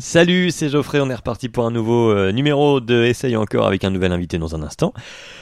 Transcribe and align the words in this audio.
Salut, 0.00 0.52
c'est 0.52 0.68
Geoffrey, 0.68 1.00
on 1.00 1.10
est 1.10 1.14
reparti 1.16 1.48
pour 1.48 1.66
un 1.66 1.72
nouveau 1.72 2.12
euh, 2.12 2.30
numéro 2.30 2.78
de 2.78 3.02
Essaye 3.02 3.34
encore 3.34 3.66
avec 3.66 3.82
un 3.82 3.90
nouvel 3.90 4.12
invité 4.12 4.38
dans 4.38 4.54
un 4.54 4.62
instant. 4.62 4.94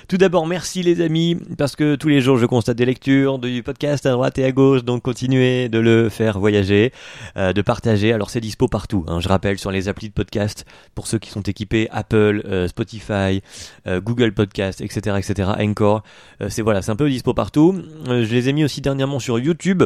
Tout 0.08 0.16
d'abord, 0.16 0.46
merci 0.46 0.82
les 0.82 1.02
amis, 1.02 1.36
parce 1.58 1.76
que 1.76 1.94
tous 1.94 2.08
les 2.08 2.22
jours 2.22 2.38
je 2.38 2.46
constate 2.46 2.78
des 2.78 2.86
lectures, 2.86 3.38
du 3.38 3.62
podcast 3.62 4.06
à 4.06 4.12
droite 4.12 4.38
et 4.38 4.44
à 4.44 4.52
gauche, 4.52 4.82
donc 4.82 5.02
continuez 5.02 5.68
de 5.68 5.78
le 5.78 6.08
faire 6.08 6.38
voyager, 6.38 6.90
euh, 7.36 7.52
de 7.52 7.60
partager. 7.60 8.14
Alors 8.14 8.30
c'est 8.30 8.40
dispo 8.40 8.66
partout, 8.66 9.04
hein. 9.08 9.20
je 9.20 9.28
rappelle 9.28 9.58
sur 9.58 9.70
les 9.70 9.88
applis 9.88 10.08
de 10.08 10.14
podcast, 10.14 10.64
pour 10.94 11.06
ceux 11.06 11.18
qui 11.18 11.28
sont 11.28 11.42
équipés 11.42 11.88
Apple, 11.90 12.40
euh, 12.46 12.66
Spotify, 12.66 13.42
Google 13.86 14.32
Podcast, 14.32 14.80
etc., 14.80 15.18
etc., 15.18 15.50
Encore. 15.60 16.02
c'est 16.48 16.62
voilà, 16.62 16.80
c'est 16.80 16.92
un 16.92 16.96
peu 16.96 17.10
dispo 17.10 17.34
partout. 17.34 17.82
je 18.06 18.34
les 18.34 18.48
ai 18.48 18.54
mis 18.54 18.64
aussi 18.64 18.80
dernièrement 18.80 19.18
sur 19.18 19.38
YouTube. 19.38 19.82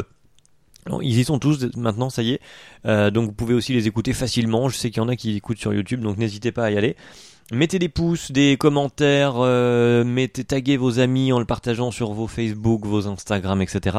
Ils 1.01 1.19
y 1.19 1.23
sont 1.23 1.39
tous 1.39 1.67
maintenant, 1.75 2.09
ça 2.09 2.23
y 2.23 2.31
est. 2.31 2.41
Euh, 2.85 3.11
donc 3.11 3.27
vous 3.27 3.33
pouvez 3.33 3.53
aussi 3.53 3.73
les 3.73 3.87
écouter 3.87 4.13
facilement. 4.13 4.69
Je 4.69 4.77
sais 4.77 4.89
qu'il 4.89 5.01
y 5.01 5.05
en 5.05 5.09
a 5.09 5.15
qui 5.15 5.35
écoutent 5.35 5.59
sur 5.59 5.73
YouTube, 5.73 6.01
donc 6.01 6.17
n'hésitez 6.17 6.51
pas 6.51 6.65
à 6.65 6.71
y 6.71 6.77
aller. 6.77 6.95
Mettez 7.53 7.79
des 7.79 7.89
pouces, 7.89 8.31
des 8.31 8.55
commentaires, 8.55 9.33
euh, 9.39 10.05
mettez, 10.05 10.45
taguez 10.45 10.77
vos 10.77 10.99
amis 10.99 11.33
en 11.33 11.39
le 11.39 11.43
partageant 11.43 11.91
sur 11.91 12.13
vos 12.13 12.27
Facebook, 12.27 12.85
vos 12.85 13.07
Instagram, 13.07 13.61
etc. 13.61 13.97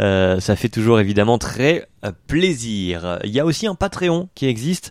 Euh, 0.00 0.40
ça 0.40 0.56
fait 0.56 0.68
toujours 0.68 0.98
évidemment 0.98 1.38
très 1.38 1.86
euh, 2.04 2.10
plaisir. 2.26 3.20
Il 3.22 3.30
y 3.30 3.38
a 3.38 3.44
aussi 3.44 3.68
un 3.68 3.76
Patreon 3.76 4.28
qui 4.34 4.46
existe. 4.46 4.90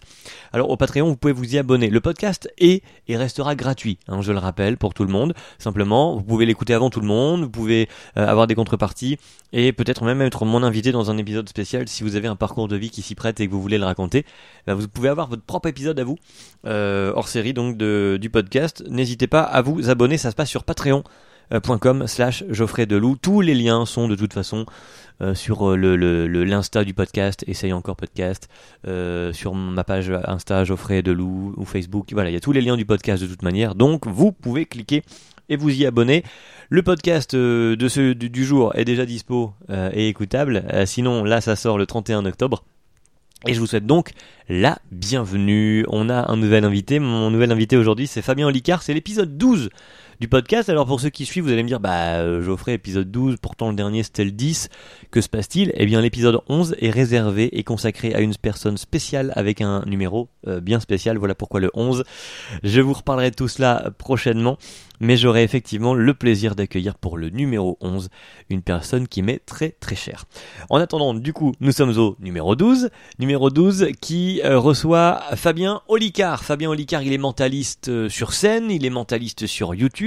Alors 0.53 0.69
au 0.69 0.77
Patreon, 0.77 1.07
vous 1.07 1.17
pouvez 1.17 1.33
vous 1.33 1.55
y 1.55 1.57
abonner. 1.57 1.89
Le 1.89 1.99
podcast 1.99 2.49
est 2.57 2.81
et 3.07 3.17
restera 3.17 3.55
gratuit, 3.55 3.99
hein, 4.07 4.21
je 4.21 4.31
le 4.31 4.39
rappelle, 4.39 4.77
pour 4.77 4.93
tout 4.93 5.03
le 5.03 5.11
monde. 5.11 5.33
Simplement, 5.59 6.15
vous 6.15 6.23
pouvez 6.23 6.45
l'écouter 6.45 6.73
avant 6.73 6.89
tout 6.89 7.01
le 7.01 7.07
monde, 7.07 7.43
vous 7.43 7.49
pouvez 7.49 7.89
euh, 8.17 8.25
avoir 8.25 8.47
des 8.47 8.55
contreparties 8.55 9.17
et 9.53 9.71
peut-être 9.73 10.03
même 10.03 10.21
être 10.21 10.45
mon 10.45 10.63
invité 10.63 10.91
dans 10.91 11.11
un 11.11 11.17
épisode 11.17 11.47
spécial 11.49 11.87
si 11.87 12.03
vous 12.03 12.15
avez 12.15 12.27
un 12.27 12.35
parcours 12.35 12.67
de 12.67 12.75
vie 12.75 12.89
qui 12.89 13.01
s'y 13.01 13.15
prête 13.15 13.39
et 13.39 13.47
que 13.47 13.51
vous 13.51 13.61
voulez 13.61 13.77
le 13.77 13.85
raconter. 13.85 14.25
Ben, 14.65 14.73
vous 14.73 14.87
pouvez 14.87 15.09
avoir 15.09 15.27
votre 15.27 15.43
propre 15.43 15.69
épisode 15.69 15.99
à 15.99 16.03
vous, 16.03 16.17
euh, 16.65 17.11
hors 17.15 17.27
série 17.27 17.53
donc 17.53 17.77
de, 17.77 18.17
du 18.19 18.29
podcast. 18.29 18.83
N'hésitez 18.89 19.27
pas 19.27 19.41
à 19.41 19.61
vous 19.61 19.89
abonner, 19.89 20.17
ça 20.17 20.31
se 20.31 20.35
passe 20.35 20.49
sur 20.49 20.63
Patreon 20.63 21.03
com 21.79 22.07
slash 22.07 22.43
Geoffrey 22.49 22.85
Deloup. 22.85 23.17
Tous 23.21 23.41
les 23.41 23.53
liens 23.53 23.85
sont 23.85 24.07
de 24.07 24.15
toute 24.15 24.33
façon 24.33 24.65
euh, 25.21 25.33
sur 25.33 25.71
euh, 25.71 25.75
le 25.75 26.43
l'insta 26.43 26.83
du 26.83 26.93
podcast, 26.93 27.43
essaye 27.47 27.73
encore 27.73 27.95
podcast, 27.95 28.49
euh, 28.87 29.33
sur 29.33 29.55
ma 29.55 29.83
page 29.83 30.11
Insta 30.25 30.63
Geoffrey 30.63 31.01
Deloup 31.01 31.53
ou 31.57 31.65
Facebook. 31.65 32.09
Voilà, 32.11 32.29
il 32.29 32.33
y 32.33 32.37
a 32.37 32.39
tous 32.39 32.51
les 32.51 32.61
liens 32.61 32.77
du 32.77 32.85
podcast 32.85 33.21
de 33.21 33.27
toute 33.27 33.41
manière. 33.41 33.75
Donc 33.75 34.07
vous 34.07 34.31
pouvez 34.31 34.65
cliquer 34.65 35.03
et 35.49 35.57
vous 35.57 35.69
y 35.69 35.85
abonner. 35.85 36.23
Le 36.69 36.83
podcast 36.83 37.35
de 37.35 37.87
ce 37.87 38.13
du, 38.13 38.45
jour 38.45 38.75
est 38.75 38.85
déjà 38.85 39.05
dispo 39.05 39.53
et 39.69 40.09
écoutable. 40.09 40.65
sinon, 40.85 41.23
là, 41.23 41.39
ça 41.39 41.55
sort 41.55 41.77
le 41.77 41.85
31 41.85 42.25
octobre. 42.25 42.63
Et 43.45 43.53
je 43.53 43.59
vous 43.59 43.67
souhaite 43.67 43.85
donc 43.85 44.11
la 44.49 44.79
bienvenue. 44.91 45.85
On 45.89 46.09
a 46.09 46.31
un 46.31 46.37
nouvel 46.37 46.65
invité. 46.65 46.99
Mon 46.99 47.29
nouvel 47.29 47.51
invité 47.51 47.77
aujourd'hui, 47.77 48.07
c'est 48.07 48.23
Fabien 48.23 48.47
Olicard. 48.47 48.81
C'est 48.81 48.95
l'épisode 48.95 49.37
12 49.37 49.69
du 50.19 50.27
podcast. 50.27 50.69
Alors 50.69 50.85
pour 50.85 50.99
ceux 50.99 51.09
qui 51.09 51.25
suivent, 51.25 51.45
vous 51.45 51.51
allez 51.51 51.63
me 51.63 51.67
dire, 51.67 51.79
bah 51.79 52.17
euh, 52.19 52.41
Geoffrey, 52.41 52.73
épisode 52.73 53.11
12, 53.11 53.37
pourtant 53.41 53.69
le 53.69 53.75
dernier 53.75 54.03
c'était 54.03 54.25
le 54.25 54.31
10, 54.31 54.69
que 55.11 55.21
se 55.21 55.29
passe-t-il? 55.29 55.71
Eh 55.75 55.85
bien 55.85 56.01
l'épisode 56.01 56.39
11 56.49 56.75
est 56.79 56.89
réservé 56.89 57.57
et 57.57 57.63
consacré 57.63 58.13
à 58.13 58.21
une 58.21 58.35
personne 58.35 58.77
spéciale 58.77 59.31
avec 59.35 59.61
un 59.61 59.83
numéro 59.85 60.29
euh, 60.47 60.59
bien 60.59 60.79
spécial, 60.79 61.17
voilà 61.17 61.35
pourquoi 61.35 61.59
le 61.59 61.69
11. 61.73 62.03
Je 62.63 62.81
vous 62.81 62.93
reparlerai 62.93 63.31
de 63.31 63.35
tout 63.35 63.47
cela 63.47 63.91
prochainement 63.97 64.57
mais 64.99 65.17
j'aurai 65.17 65.43
effectivement 65.43 65.93
le 65.93 66.13
plaisir 66.13 66.55
d'accueillir 66.55 66.95
pour 66.95 67.17
le 67.17 67.29
numéro 67.29 67.77
11 67.81 68.09
une 68.49 68.61
personne 68.61 69.07
qui 69.07 69.21
m'est 69.21 69.39
très 69.45 69.71
très 69.71 69.95
chère. 69.95 70.25
En 70.69 70.79
attendant, 70.79 71.13
du 71.13 71.33
coup, 71.33 71.53
nous 71.59 71.71
sommes 71.71 71.97
au 71.97 72.15
numéro 72.19 72.55
12, 72.55 72.89
numéro 73.19 73.49
12 73.49 73.89
qui 74.01 74.41
euh, 74.43 74.59
reçoit 74.59 75.21
Fabien 75.35 75.81
Olicard. 75.87 76.43
Fabien 76.43 76.69
Olicard, 76.69 77.03
il 77.03 77.13
est 77.13 77.17
mentaliste 77.17 78.07
sur 78.09 78.33
scène, 78.33 78.71
il 78.71 78.85
est 78.85 78.89
mentaliste 78.89 79.47
sur 79.47 79.75
YouTube. 79.75 80.06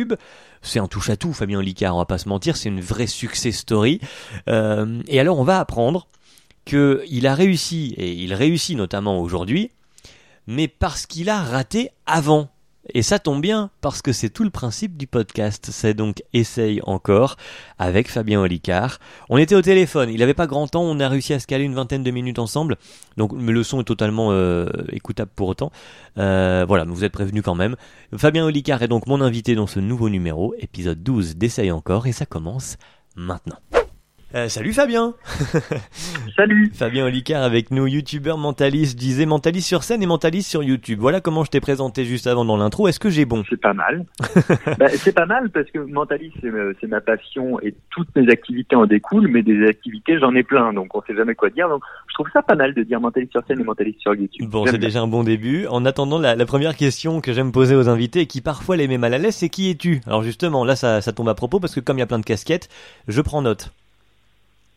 C'est 0.62 0.78
un 0.78 0.86
touche 0.86 1.10
à 1.10 1.16
tout, 1.16 1.32
Fabien 1.32 1.58
Olicard, 1.58 1.94
on 1.94 1.98
va 1.98 2.04
pas 2.04 2.18
se 2.18 2.28
mentir, 2.28 2.56
c'est 2.56 2.68
une 2.68 2.80
vraie 2.80 3.06
success 3.06 3.56
story. 3.56 4.00
Euh, 4.48 5.02
et 5.08 5.20
alors, 5.20 5.38
on 5.38 5.44
va 5.44 5.58
apprendre 5.58 6.06
qu'il 6.64 7.26
a 7.26 7.34
réussi, 7.34 7.94
et 7.97 8.12
il 8.12 8.34
réussit 8.34 8.76
notamment 8.76 9.20
aujourd'hui, 9.20 9.70
mais 10.47 10.69
parce 10.69 11.06
qu'il 11.06 11.28
a 11.30 11.42
raté 11.42 11.91
avant. 12.06 12.50
Et 12.94 13.02
ça 13.02 13.18
tombe 13.18 13.40
bien, 13.40 13.70
parce 13.80 14.02
que 14.02 14.12
c'est 14.12 14.30
tout 14.30 14.44
le 14.44 14.50
principe 14.50 14.96
du 14.96 15.06
podcast. 15.06 15.68
C'est 15.70 15.94
donc 15.94 16.22
Essaye 16.32 16.80
encore 16.84 17.36
avec 17.78 18.08
Fabien 18.10 18.40
Olicard. 18.40 18.98
On 19.28 19.36
était 19.36 19.54
au 19.54 19.62
téléphone, 19.62 20.10
il 20.10 20.20
n'avait 20.20 20.34
pas 20.34 20.46
grand 20.46 20.66
temps, 20.66 20.82
on 20.82 20.98
a 21.00 21.08
réussi 21.08 21.32
à 21.32 21.40
se 21.40 21.46
caler 21.46 21.64
une 21.64 21.74
vingtaine 21.74 22.02
de 22.02 22.10
minutes 22.10 22.38
ensemble. 22.38 22.76
Donc 23.16 23.32
le 23.34 23.62
son 23.62 23.80
est 23.80 23.84
totalement 23.84 24.32
euh, 24.32 24.66
écoutable 24.92 25.30
pour 25.34 25.48
autant. 25.48 25.70
Euh, 26.18 26.64
voilà, 26.66 26.84
mais 26.84 26.92
vous 26.92 27.04
êtes 27.04 27.12
prévenus 27.12 27.42
quand 27.42 27.54
même. 27.54 27.76
Fabien 28.16 28.44
Olicard 28.44 28.82
est 28.82 28.88
donc 28.88 29.06
mon 29.06 29.20
invité 29.20 29.54
dans 29.54 29.66
ce 29.66 29.80
nouveau 29.80 30.08
numéro, 30.08 30.54
épisode 30.58 31.02
12 31.02 31.36
d'Essaye 31.36 31.70
encore, 31.70 32.06
et 32.06 32.12
ça 32.12 32.26
commence 32.26 32.76
maintenant. 33.16 33.58
Euh, 34.34 34.48
salut 34.48 34.72
Fabien 34.72 35.14
Salut 36.36 36.70
Fabien 36.74 37.06
Olicard 37.06 37.42
avec 37.42 37.70
nous, 37.70 37.86
youtubeur 37.86 38.38
mentaliste, 38.38 38.92
je 38.92 38.96
disais 38.96 39.26
mentaliste 39.26 39.66
sur 39.66 39.82
scène 39.82 40.02
et 40.02 40.06
mentaliste 40.06 40.50
sur 40.50 40.62
YouTube. 40.62 40.98
Voilà 41.00 41.20
comment 41.20 41.44
je 41.44 41.50
t'ai 41.50 41.60
présenté 41.60 42.04
juste 42.04 42.26
avant 42.26 42.44
dans 42.44 42.56
l'intro, 42.56 42.88
est-ce 42.88 43.00
que 43.00 43.10
j'ai 43.10 43.24
bon? 43.24 43.42
C'est 43.48 43.60
pas 43.60 43.72
mal. 43.72 44.04
bah, 44.78 44.88
c'est 44.88 45.14
pas 45.14 45.26
mal 45.26 45.50
parce 45.50 45.70
que 45.70 45.78
mentaliste 45.78 46.36
c'est 46.80 46.86
ma 46.86 47.00
passion 47.00 47.60
et 47.60 47.74
toutes 47.90 48.14
mes 48.14 48.30
activités 48.30 48.76
en 48.76 48.86
découlent, 48.86 49.28
mais 49.28 49.42
des 49.42 49.66
activités 49.66 50.19
j'en 50.19 50.34
ai 50.34 50.42
plein, 50.42 50.72
donc 50.72 50.94
on 50.94 51.02
sait 51.02 51.14
jamais 51.14 51.34
quoi 51.34 51.50
dire. 51.50 51.69
Donc 51.69 51.82
je 52.08 52.14
trouve 52.14 52.28
ça 52.32 52.42
pas 52.42 52.54
mal 52.54 52.74
de 52.74 52.82
dire 52.82 53.00
mentaliste 53.00 53.32
sur 53.32 53.44
scène 53.46 53.60
et 53.60 53.64
mentaliste 53.64 54.00
sur 54.00 54.14
YouTube. 54.14 54.48
Bon, 54.48 54.66
c'est 54.66 54.78
déjà 54.78 55.00
un 55.00 55.08
bon 55.08 55.24
début. 55.24 55.66
En 55.66 55.84
attendant, 55.84 56.19
la, 56.19 56.36
première 56.46 56.76
question 56.76 57.20
que 57.20 57.32
j'aime 57.32 57.52
poser 57.52 57.74
aux 57.74 57.88
invités 57.88 58.20
et 58.20 58.26
qui 58.26 58.40
parfois 58.40 58.76
les 58.76 58.88
met 58.88 58.98
mal 58.98 59.14
à 59.14 59.19
l'aise, 59.19 59.36
c'est 59.36 59.48
qui 59.48 59.70
es-tu? 59.70 60.00
Alors 60.06 60.22
justement, 60.22 60.64
là 60.64 60.76
ça, 60.76 61.00
ça 61.00 61.12
tombe 61.12 61.28
à 61.28 61.34
propos 61.34 61.60
parce 61.60 61.74
que 61.74 61.80
comme 61.80 61.96
il 61.96 62.00
y 62.00 62.04
a 62.04 62.06
plein 62.06 62.19
de 62.19 62.24
casquettes, 62.24 62.69
je 63.08 63.20
prends 63.20 63.42
note. 63.42 63.72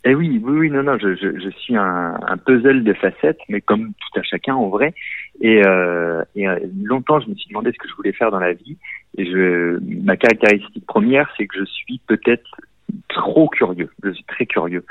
Eh 0.05 0.15
oui, 0.15 0.41
oui, 0.43 0.59
oui, 0.59 0.69
non, 0.69 0.83
non, 0.83 0.97
je, 0.97 1.15
je, 1.15 1.39
je 1.39 1.49
suis 1.49 1.77
un, 1.77 2.19
un, 2.27 2.37
puzzle 2.37 2.83
de 2.83 2.93
facettes, 2.93 3.39
mais 3.47 3.61
comme 3.61 3.93
tout 3.93 4.19
à 4.19 4.23
chacun 4.23 4.53
en 4.53 4.67
vrai. 4.67 4.93
Et, 5.39 5.65
euh, 5.65 6.21
et 6.35 6.47
euh, 6.47 6.59
longtemps, 6.83 7.21
je 7.21 7.29
me 7.29 7.35
suis 7.35 7.47
demandé 7.47 7.71
ce 7.71 7.77
que 7.77 7.87
je 7.87 7.95
voulais 7.95 8.11
faire 8.11 8.29
dans 8.29 8.39
la 8.39 8.51
vie. 8.51 8.77
Et 9.17 9.25
je, 9.25 9.79
ma 10.03 10.17
caractéristique 10.17 10.85
première, 10.85 11.31
c'est 11.37 11.47
que 11.47 11.57
je 11.57 11.63
suis 11.63 12.01
peut-être 12.05 12.59
trop 13.07 13.47
curieux. 13.47 13.89
Je 14.03 14.11
suis 14.11 14.25
très 14.25 14.45
curieux. 14.45 14.85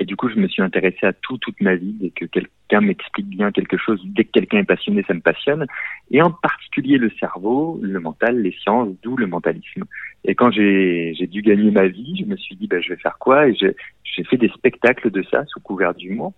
Et 0.00 0.06
du 0.06 0.16
coup, 0.16 0.30
je 0.30 0.36
me 0.36 0.48
suis 0.48 0.62
intéressé 0.62 1.04
à 1.06 1.12
tout 1.12 1.36
toute 1.38 1.60
ma 1.60 1.74
vie. 1.74 1.94
Dès 2.00 2.10
que 2.10 2.24
quelqu'un 2.24 2.80
m'explique 2.80 3.28
bien 3.28 3.52
quelque 3.52 3.76
chose, 3.76 4.00
dès 4.04 4.24
que 4.24 4.32
quelqu'un 4.32 4.58
est 4.58 4.64
passionné, 4.64 5.04
ça 5.06 5.12
me 5.12 5.20
passionne. 5.20 5.66
Et 6.10 6.22
en 6.22 6.30
particulier 6.30 6.96
le 6.96 7.10
cerveau, 7.20 7.78
le 7.82 8.00
mental, 8.00 8.40
les 8.40 8.52
sciences, 8.52 8.88
d'où 9.02 9.16
le 9.16 9.26
mentalisme. 9.26 9.84
Et 10.24 10.34
quand 10.34 10.50
j'ai 10.50 11.28
dû 11.30 11.42
gagner 11.42 11.70
ma 11.70 11.86
vie, 11.86 12.16
je 12.18 12.24
me 12.24 12.36
suis 12.36 12.56
dit, 12.56 12.66
ben, 12.66 12.80
je 12.82 12.90
vais 12.90 12.96
faire 12.96 13.18
quoi? 13.18 13.48
Et 13.48 13.54
j'ai 13.54 14.24
fait 14.24 14.36
des 14.36 14.48
spectacles 14.48 15.10
de 15.10 15.22
ça 15.30 15.44
sous 15.46 15.60
couvert 15.60 15.94
d'humour. 15.94 16.32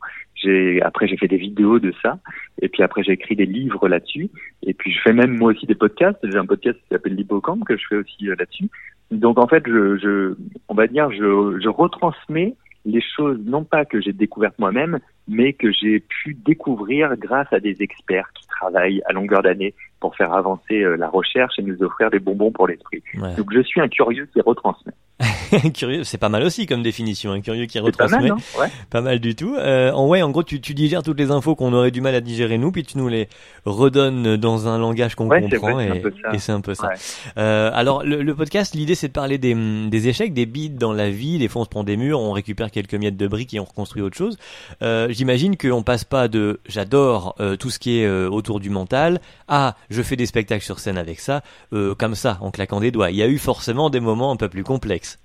Après 0.82 1.08
j'ai 1.08 1.16
fait 1.16 1.28
des 1.28 1.38
vidéos 1.38 1.78
de 1.80 1.92
ça 2.02 2.18
et 2.62 2.68
puis 2.68 2.82
après 2.82 3.02
j'ai 3.02 3.12
écrit 3.12 3.34
des 3.34 3.46
livres 3.46 3.88
là-dessus 3.88 4.28
et 4.62 4.74
puis 4.74 4.92
je 4.92 5.00
fais 5.02 5.12
même 5.12 5.36
moi 5.36 5.50
aussi 5.50 5.66
des 5.66 5.74
podcasts. 5.74 6.18
J'ai 6.22 6.38
un 6.38 6.46
podcast 6.46 6.78
qui 6.78 6.88
s'appelle 6.90 7.14
l'hippocampe 7.14 7.64
que 7.64 7.76
je 7.76 7.84
fais 7.88 7.96
aussi 7.96 8.28
euh, 8.28 8.36
là-dessus. 8.38 8.68
Donc 9.10 9.38
en 9.38 9.48
fait, 9.48 9.64
je, 9.66 9.96
je, 9.96 10.34
on 10.68 10.74
va 10.74 10.86
dire, 10.86 11.10
je, 11.10 11.58
je 11.60 11.68
retransmets 11.68 12.54
les 12.86 13.02
choses 13.16 13.38
non 13.44 13.64
pas 13.64 13.84
que 13.84 14.00
j'ai 14.00 14.12
découvertes 14.12 14.58
moi-même, 14.58 15.00
mais 15.28 15.52
que 15.52 15.72
j'ai 15.72 16.00
pu 16.00 16.34
découvrir 16.34 17.16
grâce 17.16 17.52
à 17.52 17.58
des 17.58 17.82
experts 17.82 18.30
qui 18.34 18.46
travaillent 18.46 19.02
à 19.06 19.12
longueur 19.12 19.42
d'année 19.42 19.74
pour 20.00 20.14
faire 20.14 20.32
avancer 20.32 20.82
euh, 20.82 20.96
la 20.96 21.08
recherche 21.08 21.58
et 21.58 21.62
nous 21.62 21.82
offrir 21.82 22.10
des 22.10 22.20
bonbons 22.20 22.52
pour 22.52 22.68
l'esprit. 22.68 23.02
Donc 23.36 23.52
je 23.52 23.60
suis 23.62 23.80
un 23.80 23.88
curieux 23.88 24.28
qui 24.32 24.40
retransmet. 24.40 24.92
curieux, 25.74 26.04
c'est 26.04 26.18
pas 26.18 26.28
mal 26.28 26.42
aussi 26.42 26.66
comme 26.66 26.82
définition, 26.82 27.32
un 27.32 27.40
curieux 27.40 27.66
qui 27.66 27.78
retransmet. 27.78 28.16
Pas 28.16 28.22
mal, 28.22 28.32
ouais. 28.60 28.68
pas 28.90 29.00
mal 29.00 29.20
du 29.20 29.34
tout. 29.34 29.54
Euh, 29.56 29.92
en 29.92 30.06
ouais, 30.06 30.22
en 30.22 30.30
gros, 30.30 30.42
tu, 30.42 30.60
tu 30.60 30.74
digères 30.74 31.02
toutes 31.02 31.18
les 31.18 31.30
infos 31.30 31.54
qu'on 31.54 31.72
aurait 31.72 31.90
du 31.90 32.00
mal 32.00 32.14
à 32.14 32.20
digérer 32.20 32.58
nous, 32.58 32.72
puis 32.72 32.84
tu 32.84 32.98
nous 32.98 33.08
les 33.08 33.28
redonnes 33.64 34.36
dans 34.36 34.68
un 34.68 34.78
langage 34.78 35.14
qu'on 35.14 35.28
comprend, 35.28 35.80
et, 35.80 36.38
c'est 36.38 36.52
un 36.52 36.60
peu 36.60 36.74
ça. 36.74 36.90
Euh, 37.38 37.70
alors, 37.74 38.04
le, 38.04 38.22
le 38.22 38.34
podcast, 38.34 38.74
l'idée, 38.74 38.94
c'est 38.94 39.08
de 39.08 39.12
parler 39.12 39.38
des, 39.38 39.54
des, 39.88 40.08
échecs, 40.08 40.32
des 40.32 40.46
bides 40.46 40.76
dans 40.76 40.92
la 40.92 41.10
vie. 41.10 41.38
Des 41.38 41.48
fois, 41.48 41.62
on 41.62 41.64
se 41.64 41.70
prend 41.70 41.84
des 41.84 41.96
murs, 41.96 42.20
on 42.20 42.32
récupère 42.32 42.70
quelques 42.70 42.94
miettes 42.94 43.16
de 43.16 43.26
briques 43.26 43.54
et 43.54 43.60
on 43.60 43.64
reconstruit 43.64 44.02
autre 44.02 44.16
chose. 44.16 44.38
Euh, 44.82 45.08
J'imagine 45.10 45.56
qu'on 45.56 45.82
passe 45.82 46.04
pas 46.04 46.28
de 46.28 46.60
j'adore 46.66 47.34
euh, 47.40 47.56
tout 47.56 47.70
ce 47.70 47.78
qui 47.78 48.00
est 48.00 48.06
euh, 48.06 48.28
autour 48.28 48.60
du 48.60 48.70
mental 48.70 49.20
à 49.48 49.76
je 49.90 50.02
fais 50.02 50.16
des 50.16 50.26
spectacles 50.26 50.64
sur 50.64 50.78
scène 50.78 50.98
avec 50.98 51.20
ça, 51.20 51.42
euh, 51.72 51.94
comme 51.94 52.14
ça, 52.14 52.38
en 52.40 52.50
claquant 52.50 52.80
des 52.80 52.90
doigts. 52.90 53.10
Il 53.10 53.16
y 53.16 53.22
a 53.22 53.28
eu 53.28 53.38
forcément 53.38 53.90
des 53.90 54.00
moments 54.00 54.30
un 54.30 54.36
peu 54.36 54.48
plus 54.48 54.64
complexes. 54.64 55.18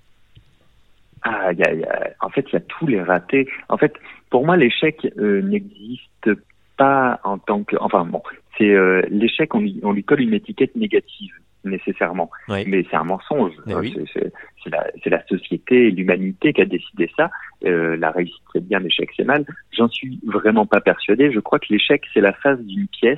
Ah, 1.23 1.53
y 1.53 1.63
a, 1.63 1.73
y 1.73 1.83
a, 1.83 2.09
en 2.21 2.29
fait, 2.29 2.45
il 2.50 2.53
y 2.53 2.56
a 2.57 2.62
tous 2.62 2.88
les 2.88 3.01
ratés. 3.01 3.47
En 3.69 3.77
fait, 3.77 3.94
pour 4.29 4.45
moi, 4.45 4.57
l'échec 4.57 5.07
euh, 5.18 5.41
n'existe 5.41 6.29
pas 6.77 7.19
en 7.23 7.38
tant 7.38 7.63
que. 7.63 7.75
Enfin 7.79 8.06
bon, 8.06 8.23
c'est 8.57 8.69
euh, 8.71 9.01
l'échec, 9.09 9.53
on, 9.53 9.63
on, 9.83 9.91
lui 9.91 10.03
colle 10.03 10.21
une 10.21 10.33
étiquette 10.33 10.75
négative. 10.75 11.33
nécessairement. 11.63 12.31
Oui. 12.50 12.63
Mais 12.68 12.83
c'est 12.89 12.95
un 12.95 13.03
mensonge. 13.03 13.53
Mais 13.68 13.75
oui. 13.75 13.95
C'est- 14.13 14.31
la, 14.69 14.85
la 15.06 15.25
société 15.27 15.88
et 15.88 15.91
l'humanité 15.91 16.53
qui 16.53 16.62
a 16.62 16.65
décidé 16.65 17.09
ça. 17.18 17.29
Euh, 17.65 17.95
la 17.97 18.12
réussite 18.12 18.41
c'est 18.53 18.63
bien, 18.63 18.79
l'échec 18.79 19.09
c'est 19.17 19.24
mal. 19.24 19.45
J'en 19.75 19.88
suis 19.89 20.19
vraiment 20.24 20.65
pas 20.65 20.81
persuadé. 20.81 21.31
Je 21.31 21.39
crois 21.39 21.59
que 21.59 21.67
l'échec 21.69 22.03
c'est 22.13 22.21
la 22.21 22.33
face 22.33 22.59
d'une 22.62 22.88
pièce 22.88 23.17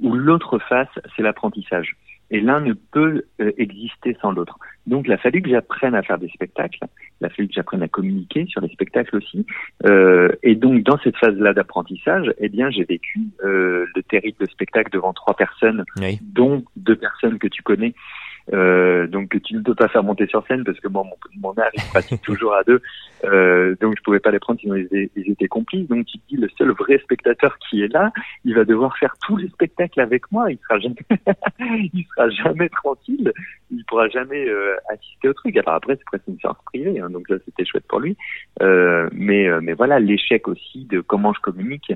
où 0.00 0.14
l'autre 0.14 0.58
face 0.58 0.88
c'est 1.14 1.22
l'apprentissage. 1.22 1.94
Et 2.30 2.40
l'un 2.40 2.60
ne 2.60 2.72
peut 2.72 3.24
euh, 3.40 3.52
exister 3.56 4.16
sans 4.20 4.32
l'autre. 4.32 4.58
Donc, 4.86 5.06
il 5.06 5.12
a 5.12 5.16
fallu 5.16 5.42
que 5.42 5.50
j'apprenne 5.50 5.94
à 5.94 6.02
faire 6.02 6.18
des 6.18 6.28
spectacles. 6.28 6.80
Il 7.20 7.26
a 7.26 7.30
fallu 7.30 7.48
que 7.48 7.54
j'apprenne 7.54 7.82
à 7.82 7.88
communiquer 7.88 8.46
sur 8.46 8.60
les 8.60 8.68
spectacles 8.68 9.16
aussi. 9.16 9.46
Euh, 9.86 10.30
et 10.42 10.54
donc, 10.54 10.82
dans 10.82 10.98
cette 10.98 11.16
phase-là 11.16 11.52
d'apprentissage, 11.54 12.32
eh 12.38 12.48
bien, 12.48 12.70
j'ai 12.70 12.84
vécu 12.84 13.20
euh, 13.44 13.86
le 13.94 14.02
terrible 14.02 14.48
spectacle 14.50 14.90
devant 14.92 15.12
trois 15.12 15.34
personnes 15.34 15.84
Oui. 15.98 16.18
dont 16.22 16.64
deux 16.76 16.96
personnes 16.96 17.38
que 17.38 17.48
tu 17.48 17.62
connais, 17.62 17.94
euh, 18.52 19.06
donc 19.06 19.28
que 19.30 19.38
tu 19.38 19.54
ne 19.54 19.60
peux 19.60 19.74
pas 19.74 19.88
faire 19.88 20.02
monter 20.04 20.26
sur 20.26 20.46
scène 20.46 20.64
parce 20.64 20.78
que 20.80 20.88
moi, 20.88 21.02
mon, 21.04 21.16
mon 21.40 21.52
art, 21.60 21.70
il 21.74 21.82
pratique 21.90 22.20
toujours 22.22 22.54
à 22.54 22.62
deux, 22.64 22.80
euh, 23.24 23.74
donc 23.80 23.94
je 23.96 24.02
pouvais 24.02 24.20
pas 24.20 24.30
les 24.30 24.38
prendre 24.38 24.60
sinon 24.60 24.74
ils, 24.76 24.84
étaient- 24.84 25.10
ils 25.16 25.30
étaient 25.32 25.48
complices. 25.48 25.88
Donc 25.88 26.06
tu 26.06 26.18
te 26.18 26.28
dis, 26.28 26.36
le 26.36 26.48
seul 26.56 26.70
vrai 26.72 26.98
spectateur 26.98 27.58
qui 27.58 27.82
est 27.82 27.92
là, 27.92 28.12
il 28.44 28.54
va 28.54 28.64
devoir 28.64 28.96
faire 28.98 29.14
tous 29.26 29.36
les 29.36 29.48
spectacles 29.48 30.00
avec 30.00 30.30
moi, 30.30 30.50
il 30.50 30.58
sera 30.58 30.78
jamais, 30.78 30.96
il 31.92 32.04
sera 32.14 32.30
jamais 32.30 32.68
tranquille, 32.68 33.32
il 33.70 33.84
pourra 33.86 34.08
jamais 34.08 34.48
euh, 34.48 34.76
assister 34.92 35.28
au 35.28 35.32
truc. 35.32 35.56
Alors 35.56 35.74
après, 35.74 35.96
c'est 35.96 36.04
presque 36.04 36.26
une 36.28 36.38
séance 36.38 36.58
privée, 36.66 37.00
hein, 37.00 37.10
donc 37.10 37.28
là 37.28 37.36
c'était 37.44 37.64
chouette 37.64 37.86
pour 37.88 38.00
lui. 38.00 38.16
Euh, 38.62 39.08
mais, 39.12 39.48
euh, 39.48 39.60
mais 39.62 39.72
voilà, 39.72 39.98
l'échec 39.98 40.46
aussi 40.48 40.84
de 40.86 41.00
comment 41.00 41.32
je 41.32 41.40
communique. 41.40 41.92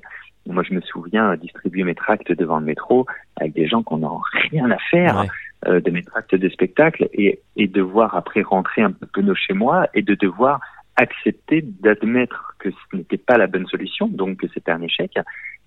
Moi, 0.47 0.62
je 0.62 0.75
me 0.75 0.81
souviens 0.81 1.37
distribuer 1.37 1.85
mes 1.85 1.94
tracts 1.94 2.32
devant 2.32 2.58
le 2.61 2.67
métro 2.67 3.06
avec 3.37 3.52
des 3.52 3.69
gens 3.69 3.82
qu'on 3.82 3.99
n'a 3.99 4.08
rien 4.50 4.70
à 4.70 4.79
faire 4.91 5.20
Ouais. 5.20 5.26
Euh, 5.66 5.80
de 5.80 5.90
mes 5.90 6.02
tracts 6.02 6.34
de 6.34 6.48
spectacle 6.48 7.08
et, 7.12 7.40
et 7.56 7.66
devoir 7.66 8.14
après 8.14 8.42
rentrer 8.42 8.82
un 8.82 8.92
peu 8.92 9.06
penaud 9.06 9.34
chez 9.34 9.52
moi 9.54 9.88
et 9.94 10.02
de 10.02 10.14
devoir 10.14 10.60
accepter 10.96 11.62
d'admettre 11.62 12.54
que 12.58 12.70
ce 12.70 12.96
n'était 12.96 13.16
pas 13.16 13.38
la 13.38 13.46
bonne 13.46 13.66
solution, 13.66 14.08
donc 14.08 14.38
que 14.38 14.48
c'était 14.52 14.72
un 14.72 14.82
échec, 14.82 15.18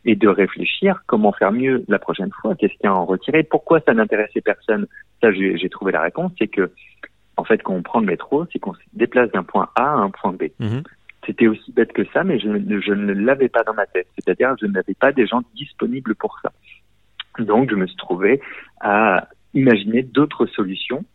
et 0.06 0.16
de 0.16 0.28
réfléchir 0.28 1.02
comment 1.08 1.32
faire 1.32 1.52
mieux 1.52 1.84
la 1.88 1.98
prochaine 1.98 2.32
fois, 2.32 2.56
qu'est-ce 2.56 2.74
qu'il 2.74 2.84
y 2.84 2.88
a 2.88 2.92
à 2.92 2.94
en 2.96 3.06
retirer, 3.06 3.44
pourquoi 3.44 3.80
ça 3.82 3.94
n'intéressait 3.94 4.42
personne. 4.42 4.86
Ça, 5.22 5.32
j'ai 5.32 5.70
trouvé 5.70 5.92
la 5.92 6.02
réponse, 6.02 6.32
c'est 6.38 6.50
que, 6.50 6.72
en 7.38 7.44
fait, 7.46 7.64
quand 7.64 7.74
on 7.74 7.82
prend 7.82 8.00
le 8.00 8.06
métro, 8.06 8.46
c'est 8.52 8.60
qu'on 8.60 8.74
se 8.74 8.80
déplace 8.94 9.32
d'un 9.32 9.44
point 9.44 9.70
A 9.76 9.84
à 9.84 9.96
un 9.96 10.10
point 10.10 10.34
B. 10.34 10.44
Mhm. 10.60 10.84
C'était 11.26 11.48
aussi 11.48 11.72
bête 11.72 11.94
que 11.94 12.04
ça, 12.14 12.24
mais 12.24 12.38
je, 12.38 12.50
ne- 12.50 12.82
je 12.82 12.92
ne 12.92 13.14
l'avais 13.14 13.48
pas 13.48 13.64
dans 13.64 13.74
ma 13.74 13.86
tête. 13.86 14.08
C'est-à-dire, 14.16 14.56
je 14.60 14.66
n'avais 14.66 14.94
pas 14.94 15.14
des 15.14 15.26
gens 15.26 15.42
disponibles 15.56 16.16
pour 16.16 16.38
ça. 16.42 16.52
Donc, 17.40 17.72
je 17.72 17.76
me 17.76 17.88
suis 17.88 17.96
trouvé 17.96 18.42
à 18.82 19.30
imaginer 19.54 20.04
d'autres 20.04 20.46
solutions. 20.48 21.06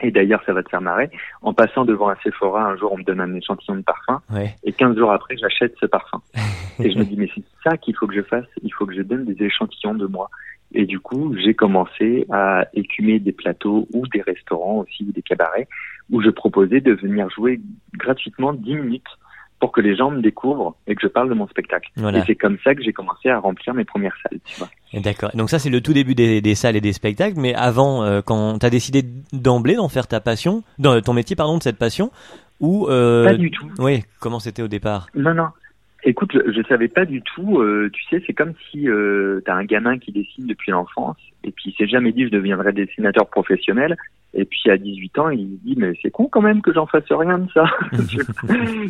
Et 0.00 0.12
d'ailleurs, 0.12 0.42
ça 0.46 0.52
va 0.52 0.62
te 0.62 0.68
faire 0.68 0.80
marrer. 0.80 1.10
En 1.42 1.52
passant 1.52 1.84
devant 1.84 2.08
un 2.08 2.16
Sephora, 2.22 2.64
un 2.64 2.76
jour, 2.76 2.92
on 2.92 2.98
me 2.98 3.02
donne 3.02 3.20
un 3.20 3.34
échantillon 3.34 3.76
de 3.76 3.82
parfum. 3.82 4.22
Ouais. 4.30 4.54
Et 4.62 4.72
15 4.72 4.96
jours 4.96 5.10
après, 5.10 5.36
j'achète 5.36 5.74
ce 5.80 5.86
parfum. 5.86 6.22
Et 6.78 6.92
je 6.92 6.98
me 6.98 7.04
dis, 7.04 7.16
mais 7.16 7.28
c'est 7.34 7.42
ça 7.64 7.76
qu'il 7.76 7.96
faut 7.96 8.06
que 8.06 8.14
je 8.14 8.22
fasse. 8.22 8.46
Il 8.62 8.72
faut 8.72 8.86
que 8.86 8.94
je 8.94 9.02
donne 9.02 9.24
des 9.24 9.44
échantillons 9.44 9.94
de 9.94 10.06
moi. 10.06 10.30
Et 10.72 10.86
du 10.86 11.00
coup, 11.00 11.34
j'ai 11.36 11.54
commencé 11.54 12.26
à 12.30 12.66
écumer 12.74 13.18
des 13.18 13.32
plateaux 13.32 13.88
ou 13.92 14.06
des 14.08 14.22
restaurants 14.22 14.78
aussi, 14.78 15.04
ou 15.08 15.12
des 15.12 15.22
cabarets, 15.22 15.66
où 16.10 16.22
je 16.22 16.30
proposais 16.30 16.80
de 16.80 16.92
venir 16.92 17.28
jouer 17.30 17.60
gratuitement 17.94 18.52
10 18.52 18.74
minutes 18.74 19.18
pour 19.60 19.72
que 19.72 19.80
les 19.80 19.96
gens 19.96 20.10
me 20.10 20.20
découvrent 20.20 20.76
et 20.86 20.94
que 20.94 21.02
je 21.02 21.08
parle 21.08 21.28
de 21.28 21.34
mon 21.34 21.48
spectacle. 21.48 21.90
Voilà. 21.96 22.18
Et 22.18 22.22
c'est 22.26 22.36
comme 22.36 22.58
ça 22.62 22.74
que 22.74 22.82
j'ai 22.82 22.92
commencé 22.92 23.28
à 23.28 23.38
remplir 23.38 23.74
mes 23.74 23.84
premières 23.84 24.16
salles, 24.22 24.38
tu 24.44 24.58
vois. 24.58 24.68
D'accord. 24.94 25.30
Donc 25.34 25.50
ça 25.50 25.58
c'est 25.58 25.70
le 25.70 25.80
tout 25.80 25.92
début 25.92 26.14
des, 26.14 26.40
des 26.40 26.54
salles 26.54 26.76
et 26.76 26.80
des 26.80 26.92
spectacles, 26.94 27.38
mais 27.38 27.54
avant, 27.54 28.02
euh, 28.04 28.20
quand 28.22 28.58
t'as 28.58 28.70
décidé 28.70 29.02
d'emblée 29.32 29.74
d'en 29.74 29.88
faire 29.88 30.06
ta 30.06 30.20
passion, 30.20 30.62
dans 30.78 30.98
ton 31.02 31.12
métier 31.12 31.36
pardon 31.36 31.58
de 31.58 31.62
cette 31.62 31.76
passion, 31.78 32.10
ou 32.60 32.88
euh, 32.88 33.24
Pas 33.24 33.34
du 33.34 33.50
tout. 33.50 33.68
oui, 33.78 34.02
comment 34.20 34.40
c'était 34.40 34.62
au 34.62 34.68
départ? 34.68 35.08
Non, 35.14 35.34
non. 35.34 35.48
Écoute, 36.04 36.30
je, 36.32 36.52
je 36.52 36.62
savais 36.68 36.88
pas 36.88 37.04
du 37.04 37.20
tout. 37.22 37.58
euh, 37.60 37.90
tu 37.92 38.02
sais, 38.08 38.22
c'est 38.26 38.32
comme 38.32 38.54
si 38.70 38.88
euh, 38.88 39.40
t'as 39.44 39.54
un 39.54 39.64
gamin 39.64 39.98
qui 39.98 40.12
dessine 40.12 40.46
depuis 40.46 40.70
l'enfance 40.70 41.16
et 41.44 41.50
puis 41.52 41.64
il 41.70 41.72
s'est 41.76 41.88
jamais 41.90 42.12
dit 42.12 42.24
je 42.24 42.30
deviendrai 42.30 42.72
dessinateur 42.72 43.28
professionnel. 43.28 43.96
Et 44.34 44.44
puis 44.44 44.70
à 44.70 44.76
18 44.76 45.18
ans, 45.18 45.30
il 45.30 45.58
dit 45.60 45.74
mais 45.76 45.92
c'est 46.02 46.10
con 46.10 46.28
quand 46.28 46.42
même 46.42 46.60
que 46.60 46.72
j'en 46.72 46.86
fasse 46.86 47.10
rien 47.10 47.38
de 47.38 47.50
ça. 47.52 47.64
Donc 47.92 48.06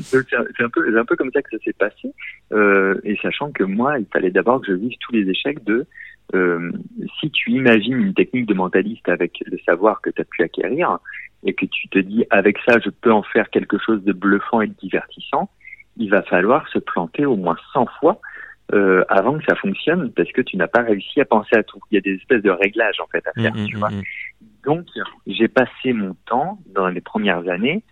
c'est 0.01 0.65
un, 0.65 0.69
peu, 0.69 0.99
un 0.99 1.05
peu 1.05 1.17
comme 1.17 1.31
ça 1.33 1.43
que 1.43 1.51
ça 1.51 1.65
s'est 1.65 1.73
passé. 1.73 2.13
Euh, 2.53 3.01
et 3.05 3.17
sachant 3.23 3.53
que 3.53 3.63
moi, 3.63 3.99
il 3.99 4.07
fallait 4.13 4.31
d'abord 4.31 4.61
que 4.61 4.67
je 4.69 4.73
vive 4.73 4.97
tous 5.01 5.13
les 5.13 5.29
échecs 5.31 5.63
de 5.65 5.87
euh, 6.35 6.73
si 7.21 7.31
tu 7.31 7.53
imagines 7.53 7.99
une 7.99 8.15
technique 8.15 8.47
de 8.47 8.55
mentaliste 8.55 9.09
avec 9.09 9.43
le 9.47 9.59
savoir 9.65 10.01
que 10.03 10.11
tu 10.11 10.21
as 10.21 10.25
pu 10.25 10.43
acquérir 10.43 10.99
et 11.45 11.55
que 11.55 11.65
tu 11.67 11.89
te 11.89 11.99
dis 11.99 12.27
avec 12.31 12.59
ça 12.67 12.79
je 12.85 12.91
peux 12.91 13.13
en 13.13 13.23
faire 13.23 13.49
quelque 13.49 13.79
chose 13.79 14.03
de 14.05 14.13
bluffant 14.13 14.61
et 14.61 14.67
de 14.67 14.75
divertissant, 14.75 15.49
il 15.97 16.11
va 16.11 16.23
falloir 16.23 16.69
se 16.69 16.79
planter 16.79 17.25
au 17.25 17.37
moins 17.37 17.57
100 17.73 17.87
fois 18.01 18.21
euh, 18.75 19.03
avant 19.09 19.39
que 19.39 19.45
ça 19.49 19.55
fonctionne 19.57 20.13
parce 20.13 20.31
que 20.33 20.43
tu 20.43 20.59
n'as 20.59 20.67
pas 20.67 20.83
réussi 20.83 21.21
à 21.23 21.25
penser 21.25 21.57
à 21.57 21.63
tout. 21.63 21.81
Il 21.91 21.95
y 21.95 21.99
a 21.99 22.03
des 22.03 22.15
espèces 22.17 22.43
de 22.43 22.51
réglages 22.51 23.01
en 23.01 23.07
fait 23.07 23.27
à 23.27 23.33
faire, 23.41 23.55
Mm, 23.55 23.67
tu 23.67 23.77
mm, 23.77 23.79
vois. 23.79 23.89
Donc 24.65 24.87
j'ai 25.27 25.49
passé 25.49 25.93
mon 25.93 26.15
temps 26.27 26.59
dans 26.75 26.89
les 26.89 27.01
premières 27.01 27.49
années 27.49 27.83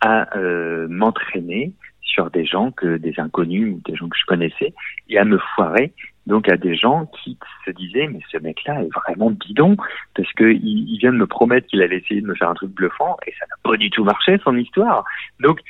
à 0.00 0.36
euh, 0.36 0.86
m'entraîner 0.88 1.72
sur 2.00 2.30
des 2.30 2.44
gens 2.44 2.70
que 2.70 2.96
des 2.96 3.14
inconnus 3.18 3.74
ou 3.74 3.80
des 3.90 3.96
gens 3.96 4.08
que 4.08 4.18
je 4.18 4.26
connaissais 4.26 4.74
et 5.08 5.18
à 5.18 5.24
me 5.24 5.38
foirer 5.54 5.92
donc 6.26 6.48
à 6.48 6.56
des 6.56 6.76
gens 6.76 7.06
qui 7.06 7.38
se 7.64 7.70
disaient 7.70 8.08
mais 8.08 8.20
ce 8.30 8.38
mec-là 8.38 8.82
est 8.82 8.94
vraiment 8.94 9.30
bidon 9.30 9.76
parce 10.14 10.30
que 10.34 10.52
il, 10.52 10.88
il 10.88 10.98
vient 10.98 11.12
de 11.12 11.18
me 11.18 11.26
promettre 11.26 11.66
qu'il 11.66 11.82
allait 11.82 11.98
essayer 11.98 12.20
de 12.20 12.26
me 12.26 12.34
faire 12.34 12.50
un 12.50 12.54
truc 12.54 12.70
bluffant 12.70 13.16
et 13.26 13.32
ça 13.38 13.46
n'a 13.46 13.56
pas 13.62 13.76
du 13.76 13.90
tout 13.90 14.04
marché 14.04 14.38
son 14.44 14.56
histoire. 14.56 15.04
Donc 15.40 15.60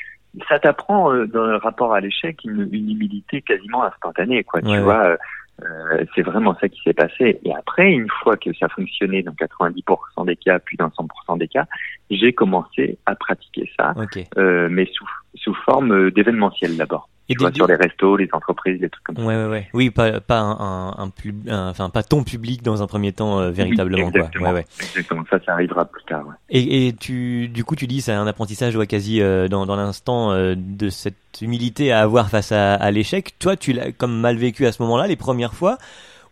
ça 0.48 0.58
t'apprend 0.58 1.12
euh, 1.12 1.26
dans 1.26 1.44
le 1.44 1.56
rapport 1.56 1.94
à 1.94 2.00
l'échec 2.00 2.38
une, 2.44 2.68
une 2.72 2.90
humilité 2.90 3.42
quasiment 3.42 3.84
instantanée 3.84 4.44
quoi. 4.44 4.60
Ouais, 4.60 4.76
tu 4.76 4.82
vois, 4.82 5.06
euh, 5.06 5.16
euh, 5.62 6.04
c'est 6.14 6.22
vraiment 6.22 6.56
ça 6.60 6.68
qui 6.68 6.80
s'est 6.82 6.92
passé. 6.92 7.38
Et 7.44 7.54
après, 7.54 7.90
une 7.90 8.08
fois 8.22 8.36
que 8.36 8.52
ça 8.54 8.68
fonctionnait 8.68 9.22
dans 9.22 9.32
90% 9.32 10.26
des 10.26 10.36
cas, 10.36 10.58
puis 10.58 10.76
dans 10.76 10.88
100% 10.88 11.38
des 11.38 11.48
cas, 11.48 11.66
j'ai 12.10 12.32
commencé 12.32 12.98
à 13.06 13.14
pratiquer 13.14 13.70
ça, 13.78 13.94
euh, 14.38 14.68
mais 14.70 14.86
sous, 14.92 15.08
sous 15.34 15.54
forme 15.54 15.92
euh, 15.92 16.10
d'événementiel 16.10 16.76
d'abord. 16.76 17.08
Et 17.28 17.34
Tu 17.34 17.40
vois, 17.40 17.50
des- 17.50 17.56
sur 17.56 17.66
les 17.66 17.76
restos, 17.76 18.16
les 18.16 18.28
entreprises, 18.32 18.80
les 18.80 18.90
trucs 18.90 19.04
comme 19.04 19.16
ça. 19.16 19.22
Ouais, 19.22 19.36
ouais, 19.36 19.46
ouais. 19.46 19.68
Oui, 19.72 19.90
pas, 19.90 20.20
pas 20.20 20.40
un, 20.40 20.58
un, 20.58 20.94
un 20.98 21.08
pub- 21.08 21.48
un- 21.48 21.70
enfin, 21.70 21.88
pas 21.88 22.02
ton 22.02 22.24
public 22.24 22.62
dans 22.62 22.82
un 22.82 22.86
premier 22.86 23.12
temps, 23.12 23.38
euh, 23.40 23.50
véritablement, 23.50 24.06
Oui, 24.06 24.12
quoi. 24.12 24.20
exactement. 24.22 24.48
Ouais, 24.48 24.54
ouais. 24.54 24.66
Exactement. 24.82 25.24
Ça, 25.30 25.38
ça 25.46 25.52
arrivera 25.52 25.84
plus 25.84 26.02
tard. 26.04 26.26
ouais. 26.26 26.34
Et, 26.50 26.88
et 26.88 26.92
tu, 26.92 27.48
du 27.48 27.64
coup, 27.64 27.76
tu 27.76 27.86
dis, 27.86 28.00
c'est 28.02 28.12
un 28.12 28.26
apprentissage, 28.26 28.74
ouais, 28.76 28.86
quasi 28.88 29.22
euh, 29.22 29.48
dans, 29.48 29.66
dans 29.66 29.76
l'instant 29.76 30.32
euh, 30.32 30.54
de 30.56 30.88
cette 30.90 31.14
humilité 31.40 31.92
à 31.92 32.00
avoir 32.00 32.28
face 32.28 32.52
à, 32.52 32.74
à 32.74 32.90
l'échec. 32.90 33.38
Toi, 33.38 33.56
tu 33.56 33.72
l'as 33.72 33.92
comme 33.92 34.18
mal 34.20 34.36
vécu 34.36 34.66
à 34.66 34.72
ce 34.72 34.82
moment-là, 34.82 35.06
les 35.06 35.16
premières 35.16 35.54
fois, 35.54 35.78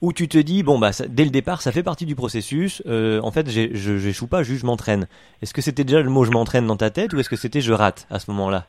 où 0.03 0.13
tu 0.13 0.29
te 0.29 0.39
dis, 0.39 0.63
bon, 0.65 0.79
bah, 0.79 0.93
ça- 0.93 1.07
dès 1.09 1.25
le 1.25 1.31
départ, 1.31 1.63
ça 1.63 1.71
fait 1.73 1.83
partie 1.85 2.05
du 2.05 2.17
processus. 2.17 2.83
euh, 2.87 3.21
en 3.23 3.31
fait, 3.31 3.49
j'échoue 3.49 4.27
pas, 4.27 4.43
juste 4.43 4.63
je 4.63 4.67
m'entraîne. 4.67 5.07
Est-ce 5.41 5.55
que 5.55 5.63
c'était 5.63 5.85
déjà 5.85 6.03
le 6.03 6.11
mot 6.11 6.25
je 6.25 6.31
m'entraîne 6.33 6.67
dans 6.67 6.77
ta 6.77 6.91
tête, 6.91 7.13
ou 7.15 7.21
est-ce 7.21 7.29
que 7.31 7.37
c'était 7.37 7.61
je 7.61 7.73
rate 7.73 8.07
à 8.11 8.19
ce 8.19 8.31
moment-là? 8.33 8.67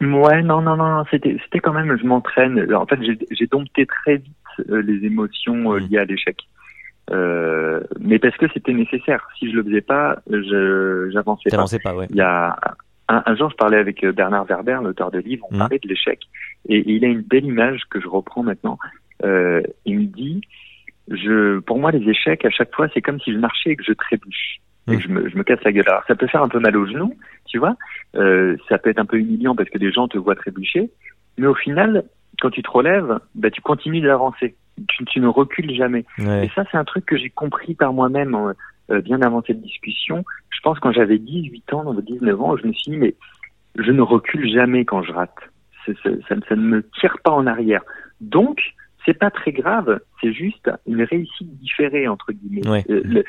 Ouais, 0.00 0.42
non, 0.42 0.62
non, 0.62 0.76
non, 0.76 1.04
c'était, 1.10 1.36
c'était 1.44 1.60
quand 1.60 1.72
même, 1.74 1.96
je 1.98 2.06
m'entraîne. 2.06 2.72
En 2.74 2.86
fait, 2.86 2.98
j'ai, 3.02 3.18
j'ai 3.30 3.46
dompté 3.46 3.86
très 3.86 4.16
vite 4.16 4.34
euh, 4.70 4.80
les 4.82 5.04
émotions 5.06 5.72
euh, 5.74 5.80
Mm. 5.80 5.86
liées 5.88 5.98
à 5.98 6.04
l'échec. 6.04 6.36
Euh, 7.10 7.80
mais 7.98 8.18
parce 8.18 8.36
que 8.36 8.46
c'était 8.54 8.72
nécessaire. 8.72 9.26
Si 9.38 9.50
je 9.50 9.56
le 9.56 9.64
faisais 9.64 9.80
pas, 9.80 10.16
je, 10.30 11.10
j'avançais 11.12 11.50
pas. 11.50 11.90
Pas, 11.90 11.94
ouais. 11.96 12.06
Il 12.10 12.16
y 12.16 12.20
a 12.22 12.56
un, 13.08 13.22
un 13.26 13.36
jour, 13.36 13.50
je 13.50 13.56
parlais 13.56 13.78
avec 13.78 14.04
euh, 14.04 14.12
Bernard 14.12 14.44
Werber, 14.46 14.78
l'auteur 14.82 15.10
de 15.10 15.18
livre, 15.18 15.46
on 15.50 15.54
Mhm. 15.54 15.58
parlait 15.58 15.80
de 15.82 15.88
l'échec, 15.88 16.20
et, 16.68 16.78
et 16.78 16.90
il 16.92 17.04
a 17.04 17.08
une 17.08 17.22
belle 17.22 17.44
image 17.44 17.82
que 17.90 18.00
je 18.00 18.06
reprends 18.08 18.42
maintenant. 18.44 18.78
Euh, 19.24 19.60
il 19.84 19.98
me 19.98 20.04
dit, 20.04 20.40
je, 21.10 21.58
pour 21.58 21.78
moi, 21.78 21.90
les 21.90 22.08
échecs, 22.08 22.44
à 22.44 22.50
chaque 22.50 22.72
fois, 22.74 22.88
c'est 22.94 23.02
comme 23.02 23.20
si 23.20 23.32
je 23.32 23.38
marchais 23.38 23.70
et 23.70 23.76
que 23.76 23.84
je 23.84 23.92
trébuche. 23.92 24.60
Et 24.88 24.96
que 24.96 25.02
je 25.02 25.08
me, 25.08 25.28
je 25.28 25.36
me 25.36 25.44
casse 25.44 25.62
la 25.64 25.72
gueule. 25.72 25.88
Alors, 25.88 26.02
ça 26.08 26.14
peut 26.14 26.26
faire 26.26 26.42
un 26.42 26.48
peu 26.48 26.58
mal 26.58 26.76
aux 26.76 26.86
genoux, 26.86 27.14
tu 27.46 27.58
vois. 27.58 27.76
Euh, 28.16 28.56
ça 28.68 28.78
peut 28.78 28.90
être 28.90 28.98
un 28.98 29.06
peu 29.06 29.18
humiliant 29.18 29.54
parce 29.54 29.68
que 29.70 29.78
les 29.78 29.92
gens 29.92 30.08
te 30.08 30.18
voient 30.18 30.34
trébucher. 30.34 30.90
Mais 31.38 31.46
au 31.46 31.54
final, 31.54 32.04
quand 32.40 32.50
tu 32.50 32.62
te 32.62 32.70
relèves, 32.70 33.18
bah, 33.34 33.50
tu 33.50 33.60
continues 33.60 34.00
d'avancer. 34.00 34.56
Tu, 34.88 35.04
tu 35.04 35.20
ne 35.20 35.28
recules 35.28 35.74
jamais. 35.74 36.04
Ouais. 36.18 36.46
Et 36.46 36.50
ça, 36.54 36.64
c'est 36.70 36.78
un 36.78 36.84
truc 36.84 37.04
que 37.04 37.16
j'ai 37.16 37.30
compris 37.30 37.74
par 37.74 37.92
moi-même 37.92 38.54
euh, 38.90 39.00
bien 39.00 39.20
avant 39.22 39.42
cette 39.46 39.60
discussion. 39.60 40.24
Je 40.50 40.60
pense 40.62 40.78
quand 40.80 40.92
j'avais 40.92 41.18
18 41.18 41.72
ans, 41.74 41.94
19 41.94 42.40
ans, 42.40 42.56
je 42.56 42.66
me 42.66 42.72
suis 42.72 42.92
dit, 42.92 42.96
mais 42.96 43.14
je 43.76 43.92
ne 43.92 44.02
recule 44.02 44.50
jamais 44.52 44.84
quand 44.84 45.02
je 45.02 45.12
rate. 45.12 45.36
Ça, 45.86 45.92
ça 46.28 46.56
ne 46.56 46.62
me 46.62 46.88
tire 47.00 47.16
pas 47.22 47.30
en 47.30 47.46
arrière. 47.46 47.82
Donc, 48.20 48.60
c'est 49.04 49.18
pas 49.18 49.30
très 49.30 49.52
grave, 49.52 50.00
c'est 50.20 50.32
juste 50.32 50.70
une 50.86 51.02
réussite 51.02 51.58
différée, 51.58 52.08
entre 52.08 52.32
guillemets. 52.32 52.68
Ouais. 52.68 52.84
Euh, 52.90 53.02
le- 53.04 53.24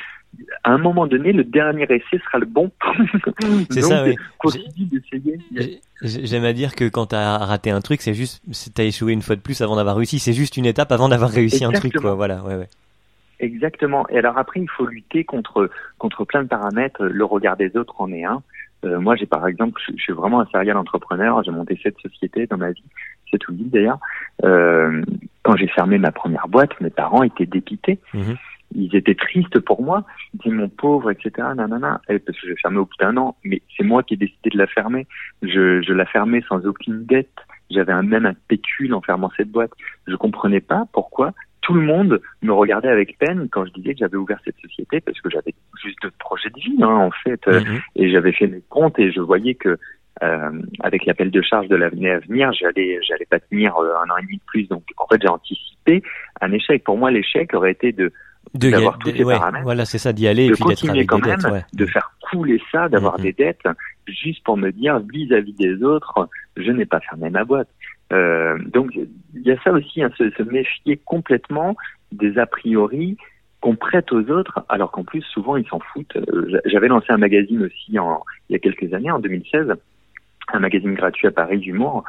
à 0.63 0.71
un 0.71 0.77
moment 0.77 1.07
donné, 1.07 1.33
le 1.33 1.43
dernier 1.43 1.83
essai 1.83 2.19
sera 2.23 2.39
le 2.39 2.45
bon. 2.45 2.71
C'est 3.69 3.81
ça, 3.81 4.05
oui. 4.05 4.15
continue 4.37 4.85
d'essayer. 4.85 5.39
J'ai- 5.53 5.81
J'aime 6.25 6.45
à 6.45 6.53
dire 6.53 6.73
que 6.73 6.87
quand 6.87 7.07
t'as 7.07 7.37
raté 7.37 7.69
un 7.69 7.81
truc, 7.81 8.01
c'est 8.01 8.13
juste, 8.13 8.41
t'as 8.73 8.83
échoué 8.83 9.11
une 9.13 9.21
fois 9.21 9.35
de 9.35 9.41
plus 9.41 9.61
avant 9.61 9.75
d'avoir 9.75 9.97
réussi. 9.97 10.19
C'est 10.19 10.33
juste 10.33 10.57
une 10.57 10.65
étape 10.65 10.91
avant 10.91 11.09
d'avoir 11.09 11.29
réussi 11.29 11.63
un 11.65 11.71
truc, 11.71 11.97
quoi. 11.97 12.15
Voilà, 12.15 12.41
ouais, 12.43 12.55
ouais. 12.55 12.69
Exactement. 13.39 14.07
Et 14.09 14.17
alors 14.17 14.37
après, 14.37 14.59
il 14.61 14.69
faut 14.69 14.85
lutter 14.85 15.23
contre 15.23 15.69
contre 15.97 16.25
plein 16.25 16.43
de 16.43 16.47
paramètres. 16.47 17.03
Le 17.03 17.25
regard 17.25 17.57
des 17.57 17.75
autres 17.75 17.99
en 17.99 18.11
est 18.11 18.23
un. 18.23 18.41
Euh, 18.83 18.99
moi, 18.99 19.15
j'ai 19.15 19.25
par 19.25 19.45
exemple, 19.47 19.79
je, 19.87 19.95
suis 20.01 20.13
vraiment 20.13 20.41
un 20.41 20.45
serial 20.47 20.77
entrepreneur. 20.77 21.43
J'ai 21.43 21.51
monté 21.51 21.79
sept 21.81 21.95
sociétés 21.99 22.47
dans 22.47 22.57
ma 22.57 22.71
vie, 22.71 22.83
sept 23.31 23.47
ou 23.47 23.53
huit 23.53 23.69
d'ailleurs. 23.69 23.99
Euh, 24.43 25.01
quand 25.43 25.55
j'ai 25.55 25.67
fermé 25.67 25.97
ma 25.97 26.11
première 26.11 26.47
boîte, 26.47 26.79
mes 26.81 26.89
parents 26.89 27.23
étaient 27.23 27.45
dépités. 27.45 27.99
Mhm. 28.13 28.37
Ils 28.73 28.95
étaient 28.95 29.15
tristes 29.15 29.59
pour 29.59 29.83
moi. 29.83 30.05
Ils 30.33 30.39
disaient 30.39 30.55
mon 30.55 30.69
pauvre, 30.69 31.11
etc. 31.11 31.47
Nanana. 31.55 32.01
Et 32.09 32.19
parce 32.19 32.39
que 32.39 32.47
j'ai 32.47 32.55
fermé 32.55 32.77
au 32.77 32.85
bout 32.85 32.97
d'un 32.99 33.17
an. 33.17 33.35
Mais 33.43 33.61
c'est 33.75 33.83
moi 33.83 34.03
qui 34.03 34.13
ai 34.13 34.17
décidé 34.17 34.49
de 34.49 34.57
la 34.57 34.67
fermer. 34.67 35.07
Je, 35.41 35.81
je 35.81 35.93
la 35.93 36.05
fermais 36.05 36.41
sans 36.47 36.65
aucune 36.65 37.05
dette. 37.05 37.35
J'avais 37.69 37.93
un, 37.93 38.03
même 38.03 38.25
un 38.25 38.35
pécule 38.47 38.93
en 38.93 39.01
fermant 39.01 39.31
cette 39.35 39.49
boîte. 39.49 39.71
Je 40.07 40.15
comprenais 40.15 40.61
pas 40.61 40.85
pourquoi 40.93 41.33
tout 41.61 41.73
le 41.73 41.81
monde 41.81 42.21
me 42.41 42.51
regardait 42.51 42.89
avec 42.89 43.17
peine 43.19 43.47
quand 43.49 43.65
je 43.65 43.71
disais 43.71 43.93
que 43.93 43.99
j'avais 43.99 44.17
ouvert 44.17 44.39
cette 44.43 44.57
société 44.59 44.99
parce 44.99 45.19
que 45.21 45.29
j'avais 45.29 45.53
juste 45.81 46.01
de 46.03 46.11
projets 46.17 46.49
de 46.49 46.59
vie 46.59 46.77
hein, 46.81 46.87
en 46.87 47.11
fait 47.11 47.45
mhm. 47.45 47.81
et 47.95 48.11
j'avais 48.11 48.31
fait 48.31 48.47
mes 48.47 48.63
comptes 48.69 48.97
et 48.97 49.11
je 49.11 49.21
voyais 49.21 49.53
que 49.53 49.77
euh, 50.23 50.51
avec 50.81 51.05
l'appel 51.05 51.31
de 51.31 51.41
charge 51.41 51.67
de 51.67 51.75
l'année 51.75 52.11
à 52.11 52.19
venir 52.19 52.51
j'allais 52.53 52.99
j'allais 53.07 53.25
pas 53.25 53.39
tenir 53.39 53.75
euh, 53.77 53.93
un 53.95 54.09
an 54.11 54.17
et 54.17 54.23
demi 54.23 54.37
de 54.37 54.43
plus 54.45 54.67
donc 54.67 54.83
en 54.97 55.07
fait 55.07 55.21
j'ai 55.21 55.29
anticipé 55.29 56.03
un 56.41 56.51
échec 56.51 56.83
pour 56.83 56.97
moi 56.97 57.11
l'échec 57.11 57.53
aurait 57.53 57.71
été 57.71 57.91
de 57.91 58.11
d'avoir 58.53 58.97
tous 58.99 59.11
ces 59.11 59.23
paramètres 59.23 59.63
voilà 59.63 59.85
c'est 59.85 59.97
ça 59.97 60.11
d'y 60.13 60.27
aller 60.27 60.47
de 60.47 60.53
et 60.53 60.55
puis 60.55 60.65
d'être 60.65 60.89
avec 60.89 61.07
quand 61.07 61.25
même, 61.25 61.37
dettes, 61.37 61.51
ouais. 61.51 61.65
de 61.73 61.85
faire 61.85 62.11
couler 62.29 62.61
ça 62.71 62.89
d'avoir 62.89 63.17
mhm. 63.17 63.23
des 63.23 63.33
dettes 63.33 63.63
juste 64.07 64.43
pour 64.43 64.57
me 64.57 64.71
dire 64.71 64.99
vis-à-vis 64.99 65.53
des 65.53 65.83
autres 65.83 66.29
je 66.57 66.71
n'ai 66.71 66.85
pas 66.85 66.99
fermé 66.99 67.29
ma 67.29 67.43
boîte 67.43 67.69
euh, 68.11 68.57
donc 68.73 68.93
il 68.95 69.41
y 69.41 69.51
a 69.51 69.61
ça 69.63 69.71
aussi, 69.71 70.03
hein, 70.03 70.09
se, 70.17 70.29
se, 70.31 70.43
méfier 70.43 70.97
complètement 71.05 71.75
des 72.11 72.37
a 72.37 72.45
priori 72.45 73.17
qu'on 73.61 73.75
prête 73.75 74.11
aux 74.11 74.29
autres, 74.29 74.65
alors 74.69 74.91
qu'en 74.91 75.03
plus 75.03 75.21
souvent 75.21 75.55
ils 75.55 75.67
s'en 75.67 75.79
foutent. 75.79 76.17
Euh, 76.17 76.59
j'avais 76.65 76.87
lancé 76.87 77.07
un 77.09 77.17
magazine 77.17 77.63
aussi 77.63 77.97
en, 77.99 78.23
il 78.49 78.53
y 78.53 78.55
a 78.55 78.59
quelques 78.59 78.93
années, 78.93 79.11
en 79.11 79.19
2016, 79.19 79.75
un 80.53 80.59
magazine 80.59 80.93
gratuit 80.93 81.27
à 81.27 81.31
Paris 81.31 81.59
d'humour. 81.59 82.03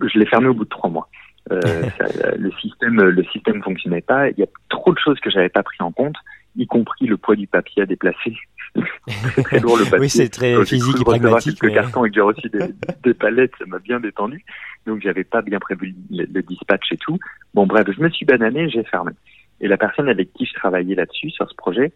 Je 0.00 0.18
l'ai 0.18 0.26
fermé 0.26 0.48
au 0.48 0.54
bout 0.54 0.64
de 0.64 0.70
trois 0.70 0.90
mois. 0.90 1.08
Euh, 1.52 1.60
ça, 1.98 2.34
le 2.36 2.50
système, 2.52 3.00
le 3.00 3.24
système 3.24 3.62
fonctionnait 3.62 4.00
pas. 4.00 4.30
Il 4.30 4.38
y 4.38 4.42
a 4.42 4.48
trop 4.68 4.92
de 4.92 4.98
choses 4.98 5.20
que 5.20 5.30
j'avais 5.30 5.48
pas 5.48 5.62
pris 5.62 5.78
en 5.80 5.92
compte, 5.92 6.16
y 6.56 6.66
compris 6.66 7.06
le 7.06 7.16
poids 7.16 7.36
du 7.36 7.46
papier 7.46 7.82
à 7.82 7.86
déplacer. 7.86 8.36
c'est 9.08 9.42
très 9.42 9.60
lourd 9.60 9.78
le 9.78 9.84
papier. 9.84 10.00
oui, 10.00 10.08
c'est 10.10 10.28
très 10.28 10.62
physique 10.64 11.00
et 11.00 11.04
pragmatique. 11.04 11.62
Le 11.62 11.70
carton 11.70 12.04
et 12.04 12.10
que 12.10 12.14
j'ai 12.14 12.20
reçu 12.20 12.48
des, 12.48 12.74
des 13.04 13.14
palettes, 13.14 13.52
ça 13.58 13.64
m'a 13.66 13.78
bien 13.78 14.00
détendu 14.00 14.44
donc 14.86 15.02
j'avais 15.02 15.24
pas 15.24 15.42
bien 15.42 15.58
prévu 15.58 15.94
le, 16.10 16.42
dispatch 16.42 16.92
et 16.92 16.96
tout. 16.96 17.18
Bon 17.54 17.66
bref, 17.66 17.86
je 17.94 18.00
me 18.00 18.08
suis 18.08 18.24
banané, 18.24 18.70
j'ai 18.70 18.84
fermé. 18.84 19.12
Et 19.60 19.68
la 19.68 19.76
personne 19.76 20.08
avec 20.08 20.32
qui 20.32 20.46
je 20.46 20.54
travaillais 20.54 20.94
là-dessus, 20.94 21.30
sur 21.30 21.48
ce 21.48 21.54
projet, 21.54 21.92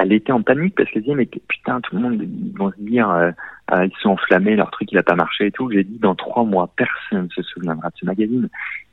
elle 0.00 0.12
était 0.12 0.32
en 0.32 0.42
panique 0.42 0.74
parce 0.76 0.90
qu'elle 0.90 1.02
disait 1.02 1.14
mais 1.14 1.26
putain 1.26 1.80
tout 1.80 1.94
le 1.96 2.02
monde 2.02 2.22
ils 2.22 2.56
vont 2.56 2.70
se 2.70 2.80
dire 2.80 3.10
euh, 3.10 3.30
euh, 3.72 3.86
ils 3.86 3.96
sont 4.00 4.10
enflammés 4.10 4.56
leur 4.56 4.70
truc 4.70 4.90
il 4.90 4.98
a 4.98 5.02
pas 5.02 5.14
marché 5.14 5.46
et 5.46 5.50
tout. 5.50 5.70
J'ai 5.70 5.84
dit 5.84 5.98
dans 5.98 6.14
trois 6.14 6.44
mois 6.44 6.70
personne 6.76 7.24
ne 7.24 7.28
se 7.28 7.42
souviendra 7.42 7.88
de 7.88 7.94
ce 7.96 8.06
magazine. 8.06 8.48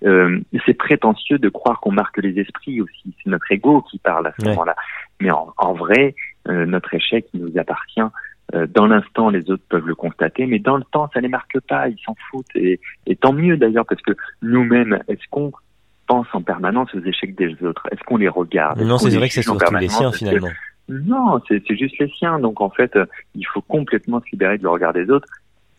Euh, 0.05 0.39
c'est 0.65 0.73
prétentieux 0.73 1.39
de 1.39 1.49
croire 1.49 1.79
qu'on 1.79 1.91
marque 1.91 2.17
les 2.17 2.39
esprits 2.39 2.81
aussi. 2.81 3.15
C'est 3.23 3.29
notre 3.29 3.51
ego 3.51 3.81
qui 3.89 3.99
parle 3.99 4.27
à 4.27 4.33
ce 4.39 4.45
moment-là. 4.49 4.75
Mais 5.21 5.31
en, 5.31 5.53
en 5.57 5.73
vrai 5.73 6.15
euh, 6.47 6.65
notre 6.65 6.93
échec 6.93 7.25
il 7.33 7.41
nous 7.41 7.57
appartient. 7.57 8.01
Euh, 8.55 8.65
dans 8.65 8.87
l'instant, 8.87 9.29
les 9.29 9.49
autres 9.51 9.63
peuvent 9.67 9.87
le 9.87 9.95
constater, 9.95 10.45
mais 10.45 10.59
dans 10.59 10.77
le 10.77 10.83
temps, 10.85 11.09
ça 11.13 11.19
les 11.19 11.27
marque 11.27 11.59
pas, 11.67 11.89
ils 11.89 11.99
s'en 12.05 12.15
foutent. 12.29 12.45
Et, 12.55 12.79
et, 13.05 13.17
tant 13.17 13.33
mieux 13.33 13.57
d'ailleurs, 13.57 13.85
parce 13.85 14.01
que 14.01 14.13
nous-mêmes, 14.41 14.99
est-ce 15.09 15.27
qu'on 15.29 15.51
pense 16.07 16.27
en 16.31 16.41
permanence 16.41 16.93
aux 16.95 17.01
échecs 17.01 17.35
des 17.35 17.61
autres? 17.63 17.83
Est-ce 17.91 18.01
qu'on 18.03 18.17
les 18.17 18.29
regarde? 18.29 18.81
Non, 18.81 18.97
c'est 18.97 19.15
vrai 19.15 19.27
que 19.27 19.33
c'est 19.33 19.41
surtout 19.41 19.75
les 19.75 19.89
siens 19.89 20.11
finalement. 20.11 20.47
Non, 20.89 21.41
c'est 21.47 21.75
juste 21.75 21.97
les 21.99 22.09
siens. 22.09 22.39
Donc 22.39 22.61
en 22.61 22.69
fait, 22.69 22.97
il 23.35 23.45
faut 23.45 23.61
complètement 23.61 24.21
se 24.21 24.31
libérer 24.31 24.57
du 24.57 24.67
regard 24.67 24.93
des 24.93 25.09
autres. 25.09 25.27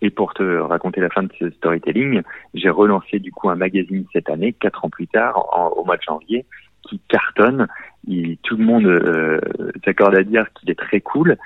Et 0.00 0.10
pour 0.10 0.32
te 0.34 0.58
raconter 0.58 1.00
la 1.00 1.08
fin 1.08 1.24
de 1.24 1.32
ce 1.38 1.50
storytelling, 1.50 2.22
j'ai 2.54 2.70
relancé 2.70 3.18
du 3.18 3.32
coup 3.32 3.50
un 3.50 3.56
magazine 3.56 4.04
cette 4.12 4.30
année, 4.30 4.52
quatre 4.52 4.84
ans 4.84 4.90
plus 4.90 5.08
tard, 5.08 5.76
au 5.76 5.84
mois 5.84 5.96
de 5.96 6.02
janvier, 6.02 6.44
qui 6.82 7.00
cartonne. 7.08 7.66
Tout 8.42 8.56
le 8.56 8.64
monde 8.64 8.86
euh, 8.86 9.40
s'accorde 9.84 10.14
à 10.14 10.22
dire 10.22 10.46
qu'il 10.54 10.70
est 10.70 10.78
très 10.78 11.00
cool. 11.00 11.36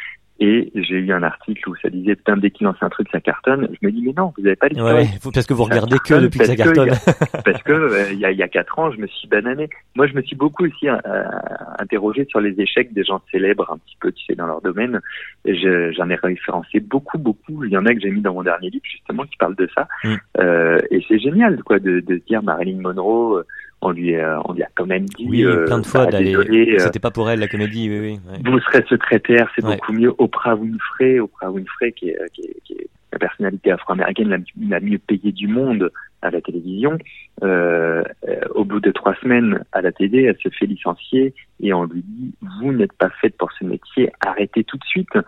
Et 0.45 0.73
j'ai 0.75 0.97
eu 0.97 1.13
un 1.13 1.23
article 1.23 1.69
où 1.69 1.77
ça 1.77 1.89
disait 1.89 2.17
putain 2.17 2.37
dès 2.37 2.51
qu'il 2.51 2.65
lance 2.65 2.77
un 2.81 2.89
truc 2.89 3.07
ça 3.13 3.21
cartonne. 3.21 3.69
Je 3.81 3.87
me 3.87 3.93
dis 3.93 4.03
mais 4.03 4.13
non 4.17 4.33
vous 4.37 4.43
n'avez 4.43 4.57
pas 4.57 4.67
l'histoire. 4.67 4.97
Ouais, 4.97 5.07
parce 5.33 5.47
que 5.47 5.55
vous 5.55 5.63
regardez 5.63 5.97
que 6.05 6.15
depuis 6.15 6.41
que 6.41 6.47
ça 6.47 6.57
cartonne. 6.57 6.91
parce 7.45 7.63
que 7.63 8.13
il 8.13 8.19
y, 8.19 8.25
a, 8.25 8.33
y 8.33 8.43
a 8.43 8.49
quatre 8.49 8.77
ans 8.77 8.91
je 8.91 8.99
me 8.99 9.07
suis 9.07 9.29
banané. 9.29 9.71
Moi 9.95 10.09
je 10.09 10.15
me 10.15 10.23
suis 10.23 10.35
beaucoup 10.35 10.65
aussi 10.65 10.89
euh, 10.89 10.99
interrogé 11.79 12.25
sur 12.29 12.41
les 12.41 12.61
échecs 12.61 12.93
des 12.93 13.05
gens 13.05 13.23
célèbres 13.31 13.71
un 13.71 13.79
petit 13.79 13.97
peu 14.01 14.11
tu 14.11 14.25
sais 14.25 14.35
dans 14.35 14.49
leur 14.49 14.61
domaine. 14.63 15.01
J'en 15.45 16.11
ai 16.11 16.17
référencé 16.17 16.81
beaucoup 16.81 17.19
beaucoup. 17.19 17.65
Il 17.65 17.71
y 17.71 17.77
en 17.77 17.87
a 17.87 17.95
que 17.95 18.01
j'ai 18.01 18.11
mis 18.11 18.21
dans 18.21 18.35
mon 18.35 18.43
dernier 18.43 18.71
livre 18.71 18.85
justement 18.85 19.23
qui 19.23 19.37
parle 19.37 19.55
de 19.55 19.69
ça. 19.73 19.87
Mm. 20.03 20.15
Euh, 20.41 20.79
et 20.91 21.05
c'est 21.07 21.21
génial 21.21 21.63
quoi 21.63 21.79
de, 21.79 22.01
de 22.01 22.21
dire 22.27 22.43
Marilyn 22.43 22.81
Monroe 22.81 23.39
euh, 23.39 23.47
on 23.83 23.91
lui, 23.91 24.17
a, 24.17 24.41
on 24.45 24.53
lui 24.53 24.63
a 24.63 24.69
quand 24.75 24.87
même 24.87 25.05
dit. 25.07 25.27
Oui, 25.29 25.45
plein 25.67 25.79
de 25.79 25.87
fois 25.87 26.05
bah, 26.05 26.13
d'aller. 26.13 26.35
Euh, 26.35 26.79
c'était 26.79 27.01
pas 27.01 27.11
pour 27.11 27.29
elle 27.29 27.41
la 27.41 27.49
comédie, 27.49 27.91
oui, 27.91 27.99
oui. 27.99 28.21
Ouais. 28.31 28.51
Vous 28.51 28.61
serez 28.61 28.85
secrétaire, 28.89 29.51
c'est 29.55 29.65
beaucoup 29.65 29.93
mieux. 29.93 30.15
Oprah 30.19 30.55
Winfrey, 30.55 31.19
Oprah 31.19 31.51
Winfrey, 31.51 31.93
qui 31.93 32.11
est, 32.11 32.19
qui 32.33 32.43
est, 32.43 32.57
qui 32.65 32.73
est 32.75 32.87
la 33.13 33.19
personnalité 33.19 33.71
afro-américaine 33.73 34.29
la, 34.29 34.39
la, 34.69 34.81
mieux 34.81 34.99
payée 34.99 35.33
du 35.33 35.49
monde 35.49 35.91
à 36.23 36.31
la 36.31 36.41
télévision. 36.41 36.97
Euh, 37.43 38.03
au 38.55 38.65
bout 38.65 38.81
de 38.81 38.93
trois 38.93 39.15
semaines 39.17 39.65
à 39.73 39.83
la 39.83 39.91
télé, 39.91 40.23
elle 40.23 40.39
se 40.39 40.49
fait 40.49 40.67
licencier 40.67 41.35
et 41.61 41.73
on 41.73 41.85
lui 41.85 42.03
dit 42.03 42.33
vous 42.61 42.73
n'êtes 42.73 42.93
pas 42.93 43.11
faite 43.21 43.37
pour 43.37 43.51
ce 43.53 43.65
métier, 43.65 44.13
arrêtez 44.25 44.63
tout 44.65 44.77
de 44.77 44.85
suite. 44.85 45.19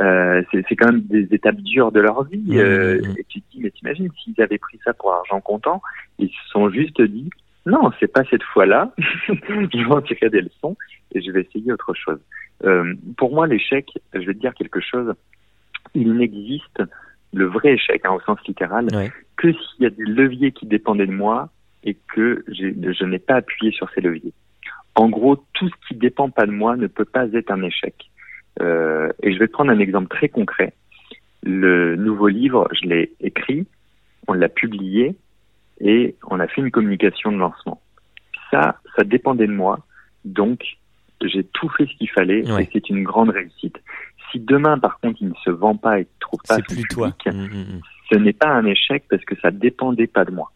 Euh, 0.00 0.42
c'est 0.50 0.76
quand 0.76 0.90
même 0.90 1.02
des 1.02 1.32
étapes 1.32 1.60
dures 1.60 1.92
de 1.92 2.00
leur 2.00 2.24
vie. 2.24 2.58
Euh. 2.58 3.00
Et 3.16 3.24
tu 3.28 3.40
te 3.40 3.52
dis 3.52 3.60
mais 3.62 3.70
t'imagines 3.70 4.10
s'ils 4.22 4.40
avaient 4.42 4.58
pris 4.58 4.80
ça 4.84 4.92
pour 4.92 5.12
argent 5.12 5.40
comptant, 5.40 5.80
ils 6.18 6.28
se 6.28 6.50
sont 6.50 6.68
juste 6.70 7.00
dit 7.00 7.30
non, 7.70 7.90
c'est 7.98 8.12
pas 8.12 8.24
cette 8.24 8.42
fois-là. 8.42 8.92
je 9.28 9.84
vais 9.84 9.92
en 9.92 10.02
tirer 10.02 10.30
des 10.30 10.42
leçons 10.42 10.76
et 11.12 11.22
je 11.22 11.30
vais 11.30 11.42
essayer 11.42 11.72
autre 11.72 11.94
chose. 11.94 12.20
Euh, 12.64 12.94
pour 13.16 13.34
moi, 13.34 13.46
l'échec, 13.46 13.88
je 14.12 14.20
vais 14.20 14.34
te 14.34 14.40
dire 14.40 14.54
quelque 14.54 14.80
chose. 14.80 15.14
Il 15.94 16.12
n'existe 16.14 16.82
le 17.32 17.46
vrai 17.46 17.74
échec, 17.74 18.02
hein, 18.04 18.12
au 18.12 18.20
sens 18.20 18.38
littéral, 18.46 18.88
que 19.36 19.52
s'il 19.52 19.84
y 19.84 19.86
a 19.86 19.90
des 19.90 20.04
leviers 20.04 20.52
qui 20.52 20.66
dépendaient 20.66 21.06
de 21.06 21.12
moi 21.12 21.48
et 21.84 21.96
que 22.14 22.44
je 22.48 23.04
n'ai 23.04 23.18
pas 23.18 23.36
appuyé 23.36 23.72
sur 23.72 23.88
ces 23.94 24.00
leviers. 24.00 24.32
En 24.94 25.08
gros, 25.08 25.36
tout 25.54 25.68
ce 25.68 25.88
qui 25.88 25.94
dépend 25.94 26.30
pas 26.30 26.46
de 26.46 26.50
moi 26.50 26.76
ne 26.76 26.86
peut 26.86 27.04
pas 27.04 27.26
être 27.32 27.50
un 27.50 27.62
échec. 27.62 28.10
Euh, 28.60 29.08
et 29.22 29.32
je 29.32 29.38
vais 29.38 29.46
te 29.46 29.52
prendre 29.52 29.70
un 29.70 29.78
exemple 29.78 30.08
très 30.08 30.28
concret. 30.28 30.74
Le 31.42 31.96
nouveau 31.96 32.28
livre, 32.28 32.68
je 32.72 32.86
l'ai 32.86 33.12
écrit, 33.20 33.66
on 34.28 34.34
l'a 34.34 34.48
publié, 34.48 35.16
et 35.80 36.16
on 36.28 36.40
a 36.40 36.46
fait 36.46 36.60
une 36.60 36.70
communication 36.70 37.32
de 37.32 37.38
lancement. 37.38 37.80
Ça, 38.50 38.76
ça 38.96 39.04
dépendait 39.04 39.46
de 39.46 39.52
moi, 39.52 39.78
donc 40.24 40.62
j'ai 41.22 41.44
tout 41.44 41.68
fait 41.68 41.86
ce 41.86 41.96
qu'il 41.96 42.10
fallait 42.10 42.50
ouais. 42.50 42.64
et 42.64 42.68
c'est 42.72 42.88
une 42.88 43.02
grande 43.04 43.30
réussite. 43.30 43.76
Si 44.30 44.40
demain, 44.40 44.78
par 44.78 44.98
contre, 45.00 45.18
il 45.20 45.28
ne 45.28 45.34
se 45.44 45.50
vend 45.50 45.76
pas 45.76 45.98
et 45.98 46.02
ne 46.02 46.20
trouve 46.20 46.40
pas 46.46 46.56
son 46.56 46.62
plus 46.62 46.76
public, 46.76 46.90
toi. 46.90 47.12
Mmh, 47.26 47.44
mmh. 47.44 47.80
ce 48.12 48.18
n'est 48.18 48.32
pas 48.32 48.48
un 48.48 48.64
échec 48.64 49.04
parce 49.10 49.24
que 49.24 49.34
ça 49.40 49.50
dépendait 49.50 50.06
pas 50.06 50.24
de 50.24 50.30
moi. 50.30 50.52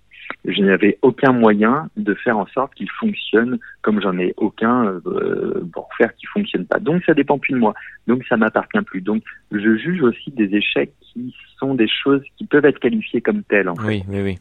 Je 0.46 0.62
n'avais 0.62 0.98
aucun 1.02 1.32
moyen 1.32 1.88
de 1.96 2.14
faire 2.14 2.38
en 2.38 2.46
sorte 2.46 2.74
qu'il 2.74 2.90
fonctionne 2.90 3.58
comme 3.82 4.00
j'en 4.00 4.18
ai 4.18 4.32
aucun 4.36 4.86
euh, 5.06 5.66
pour 5.72 5.88
faire 5.96 6.14
qu'il 6.16 6.28
fonctionne 6.28 6.66
pas. 6.66 6.78
Donc 6.78 7.02
ça 7.04 7.14
dépend 7.14 7.38
plus 7.38 7.52
de 7.52 7.58
moi. 7.58 7.74
Donc 8.06 8.24
ça 8.28 8.36
m'appartient 8.36 8.80
plus. 8.82 9.00
Donc 9.00 9.22
je 9.52 9.76
juge 9.76 10.02
aussi 10.02 10.30
des 10.30 10.54
échecs 10.54 10.92
qui 11.00 11.34
sont 11.58 11.74
des 11.74 11.88
choses 11.88 12.22
qui 12.36 12.46
peuvent 12.46 12.64
être 12.64 12.78
qualifiées 12.78 13.20
comme 13.20 13.42
telles. 13.42 13.68
En 13.68 13.74
fait. 13.74 13.86
Oui, 13.86 14.04
oui, 14.08 14.22
oui 14.22 14.38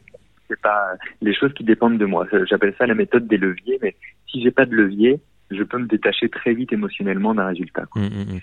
c'est 0.48 0.60
pas 0.60 0.94
les 1.20 1.34
choses 1.34 1.52
qui 1.54 1.64
dépendent 1.64 1.98
de 1.98 2.04
moi. 2.04 2.26
J'appelle 2.48 2.74
ça 2.78 2.86
la 2.86 2.94
méthode 2.94 3.26
des 3.26 3.36
leviers, 3.36 3.78
mais 3.82 3.94
si 4.30 4.42
j'ai 4.42 4.50
pas 4.50 4.66
de 4.66 4.74
levier, 4.74 5.20
je 5.50 5.62
peux 5.62 5.78
me 5.78 5.86
détacher 5.86 6.28
très 6.28 6.54
vite 6.54 6.72
émotionnellement 6.72 7.34
d'un 7.34 7.46
résultat. 7.46 7.84
Mmh, 7.94 8.02
mmh. 8.02 8.40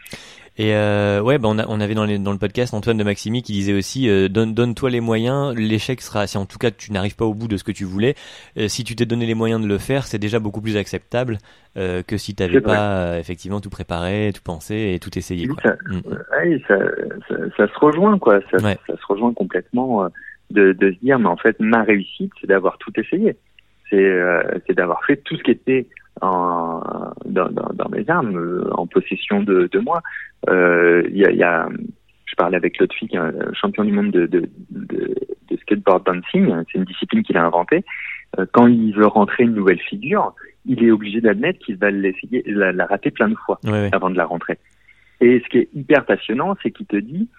Et 0.57 0.75
euh, 0.75 1.21
ouais, 1.21 1.37
bah 1.37 1.47
on, 1.49 1.57
a, 1.57 1.65
on 1.67 1.79
avait 1.79 1.93
dans, 1.93 2.03
les, 2.03 2.19
dans 2.19 2.33
le 2.33 2.37
podcast 2.37 2.73
Antoine 2.73 2.97
de 2.97 3.03
Maximi 3.03 3.41
qui 3.41 3.53
disait 3.53 3.73
aussi 3.73 4.09
euh, 4.09 4.27
donne 4.27 4.53
donne-toi 4.53 4.89
les 4.89 4.99
moyens. 4.99 5.55
L'échec 5.55 6.01
sera 6.01 6.27
si 6.27 6.37
en 6.37 6.45
tout 6.45 6.57
cas 6.57 6.71
tu 6.71 6.91
n'arrives 6.91 7.15
pas 7.15 7.25
au 7.25 7.33
bout 7.33 7.47
de 7.47 7.57
ce 7.57 7.63
que 7.63 7.71
tu 7.71 7.85
voulais. 7.85 8.15
Euh, 8.57 8.67
si 8.67 8.83
tu 8.83 8.95
t'es 8.95 9.05
donné 9.05 9.25
les 9.25 9.33
moyens 9.33 9.61
de 9.61 9.67
le 9.67 9.77
faire, 9.77 10.05
c'est 10.05 10.19
déjà 10.19 10.39
beaucoup 10.39 10.61
plus 10.61 10.77
acceptable 10.77 11.37
que 11.73 12.17
si 12.17 12.35
tu 12.35 12.43
n'avais 12.43 12.59
pas 12.59 13.17
effectivement 13.17 13.61
tout 13.61 13.69
préparé, 13.69 14.31
tout 14.35 14.41
pensé 14.43 14.91
et 14.93 14.99
tout 14.99 15.17
essayé. 15.17 15.47
Quoi. 15.47 15.63
Ça, 15.63 15.75
mmh. 15.87 16.01
ouais, 16.33 16.61
ça, 16.67 16.77
ça, 17.29 17.35
ça, 17.55 17.67
se 17.67 17.79
rejoint 17.79 18.19
quoi. 18.19 18.41
Ça, 18.51 18.57
ouais. 18.57 18.77
ça 18.87 18.97
se 18.97 19.05
rejoint 19.07 19.33
complètement. 19.33 20.05
De, 20.51 20.73
de, 20.73 20.91
se 20.91 20.99
dire 20.99 21.19
mais 21.19 21.27
en 21.27 21.37
fait 21.37 21.59
ma 21.59 21.83
réussite 21.83 22.31
c'est 22.39 22.47
d'avoir 22.47 22.77
tout 22.77 22.91
essayé. 22.99 23.35
C'est 23.89 24.03
euh, 24.03 24.41
c'est 24.67 24.73
d'avoir 24.73 25.03
fait 25.05 25.17
tout 25.17 25.35
ce 25.35 25.43
qui 25.43 25.51
était 25.51 25.87
en, 26.21 26.81
dans, 27.25 27.49
dans, 27.49 27.69
dans, 27.73 27.89
mes 27.89 28.09
armes 28.09 28.37
euh, 28.37 28.69
en 28.73 28.85
possession 28.87 29.41
de, 29.41 29.69
de 29.71 29.79
moi. 29.79 30.01
Il 30.47 30.53
euh, 30.53 31.03
y, 31.09 31.25
a, 31.25 31.31
y, 31.31 31.43
a, 31.43 31.67
je 32.25 32.35
parlais 32.35 32.57
avec 32.57 32.77
l'autre 32.77 32.95
fille 32.95 33.15
un 33.17 33.33
champion 33.53 33.83
du 33.83 33.91
monde 33.91 34.11
de, 34.11 34.25
de, 34.27 34.49
de, 34.69 35.15
de 35.49 35.57
skateboard 35.57 36.05
dancing. 36.05 36.53
C'est 36.71 36.77
une 36.77 36.85
discipline 36.85 37.23
qu'il 37.23 37.37
a 37.37 37.43
inventée. 37.43 37.83
Quand 38.53 38.67
il 38.67 38.93
veut 38.93 39.07
rentrer 39.07 39.43
une 39.43 39.55
nouvelle 39.55 39.79
figure 39.79 40.33
il 40.65 40.83
est 40.83 40.91
obligé 40.91 41.21
d'admettre 41.21 41.59
qu'il 41.59 41.77
va 41.77 41.91
l'essayer, 41.91 42.43
la, 42.45 42.71
la, 42.71 42.85
rater 42.85 43.11
plein 43.11 43.29
de 43.29 43.35
fois 43.35 43.59
avant 43.91 44.09
de 44.09 44.17
la 44.17 44.25
rentrer. 44.25 44.57
Et 45.19 45.39
ce 45.43 45.49
qui 45.49 45.57
est 45.59 45.69
hyper 45.73 46.05
passionnant, 46.05 46.55
c'est 46.61 46.71
qu'il 46.71 46.85
te 46.85 46.95
dit, 46.95 47.29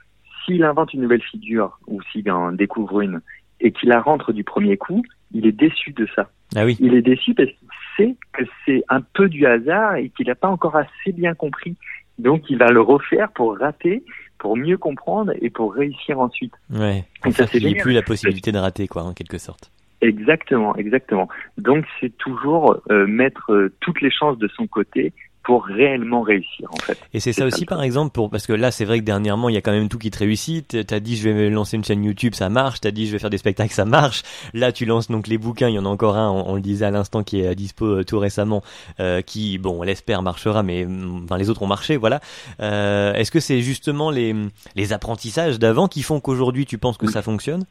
s'il 0.45 0.65
invente 0.65 0.93
une 0.95 1.03
nouvelle 1.03 1.23
figure 1.23 1.79
ou 1.87 2.01
s'il 2.11 2.31
en 2.31 2.53
découvre 2.53 3.01
une 3.01 3.21
et 3.61 3.73
qu'il 3.73 3.89
la 3.89 4.01
rentre 4.01 4.33
du 4.33 4.45
premier 4.45 4.77
coup, 4.77 5.03
il 5.33 5.47
est 5.47 5.53
déçu 5.53 5.93
de 5.93 6.07
ça. 6.15 6.31
Ah 6.55 6.65
oui. 6.65 6.77
Il 6.81 6.95
est 6.95 7.03
déçu 7.03 7.35
parce 7.35 7.49
qu'il 7.49 7.69
sait 7.97 8.17
que 8.33 8.45
c'est 8.67 8.83
un 8.89 9.01
peu 9.01 9.29
du 9.29 9.47
hasard 9.47 9.97
et 9.97 10.11
qu'il 10.11 10.27
n'a 10.27 10.35
pas 10.35 10.49
encore 10.49 10.77
assez 10.77 11.13
bien 11.13 11.35
compris. 11.35 11.77
Donc 12.19 12.51
il 12.51 12.59
va 12.59 12.71
le 12.71 12.81
refaire 12.81 13.31
pour 13.33 13.57
rater, 13.59 14.05
pour 14.39 14.57
mieux 14.57 14.77
comprendre 14.77 15.33
et 15.41 15.51
pour 15.51 15.75
réussir 15.75 16.19
ensuite. 16.19 16.53
Ouais. 16.71 17.05
Et 17.27 17.33
ça, 17.33 17.47
c'est 17.47 17.61
plus 17.61 17.93
la 17.93 18.03
possibilité 18.03 18.53
de 18.53 18.59
rater, 18.59 18.89
quoi, 18.89 19.05
en 19.05 19.15
quelque 19.15 19.39
sorte. 19.39 19.71
Exactement, 20.03 20.75
exactement. 20.75 21.29
Donc 21.59 21.85
c'est 22.01 22.17
toujours 22.19 22.81
euh, 22.91 23.07
mettre 23.07 23.53
euh, 23.53 23.73
toutes 23.81 24.01
les 24.01 24.11
chances 24.11 24.37
de 24.37 24.49
son 24.49 24.67
côté 24.67 25.13
pour 25.43 25.65
réellement 25.65 26.23
réussir 26.23 26.69
en 26.73 26.77
fait. 26.77 26.99
Et 27.13 27.21
c'est 27.21 27.33
ça, 27.33 27.47
aussi 27.47 27.67
par 27.67 27.83
exemple 27.83 28.13
pour 28.13 28.31
parce 28.31 28.47
que 28.47 28.53
là 28.53 28.71
c'est 28.71 28.85
vrai 28.85 29.01
que 29.01 29.05
dernièrement 29.05 29.49
il 29.49 29.55
y 29.55 29.59
a 29.59 29.61
quand 29.61 29.73
même 29.73 29.89
tout 29.89 29.99
qui 29.99 30.11
te 30.11 30.19
réussit. 30.19 30.87
T'as 30.87 31.01
dit 31.01 31.17
je 31.17 31.29
vais 31.29 31.51
lancer 31.51 31.77
une 31.77 31.85
chaîne 31.85 32.05
YouTube, 32.05 32.35
ça 32.35 32.49
marche. 32.49 32.81
T'as 32.81 32.91
dit 32.91 33.07
je 33.07 33.13
vais 33.13 33.19
faire 33.19 33.31
des 33.31 33.39
spectacles, 33.39 33.73
ça 33.73 33.85
marche. 33.85 34.23
Là 34.55 34.73
tu 34.73 34.85
lances 34.85 35.11
donc 35.11 35.27
les 35.27 35.39
bouquins. 35.39 35.69
Il 35.69 35.75
y 35.75 35.79
en 35.79 35.85
a 35.85 35.89
encore 35.89 36.17
un, 36.17 36.31
on, 36.31 36.55
le 36.55 36.61
disait 36.61 36.87
à 36.87 36.91
l'instant 36.91 37.23
qui 37.23 37.41
est 37.41 37.49
à 37.49 37.55
dispo 37.55 37.87
euh, 37.87 38.05
tout 38.05 38.19
récemment, 38.19 38.63
euh, 39.01 39.21
qui 39.21 39.59
bon 39.59 39.81
on 39.81 39.83
l'espère 39.83 40.23
marchera, 40.23 40.63
mais 40.63 40.85
mm, 40.85 41.25
enfin 41.25 41.39
les 41.39 41.51
autres 41.51 41.63
ont 41.63 41.67
marché, 41.67 41.97
voilà. 41.97 42.21
Euh, 42.61 43.15
Est-ce 43.15 43.31
que 43.31 43.41
c'est 43.41 43.61
justement 43.61 44.11
les 44.11 44.35
les 44.77 44.93
apprentissages 44.93 45.59
d'avant 45.59 45.89
qui 45.89 46.03
font 46.03 46.21
qu'aujourd'hui 46.21 46.67
tu 46.67 46.79
penses 46.79 46.99
que 46.99 47.09
ça 47.09 47.23
fonctionne? 47.23 47.65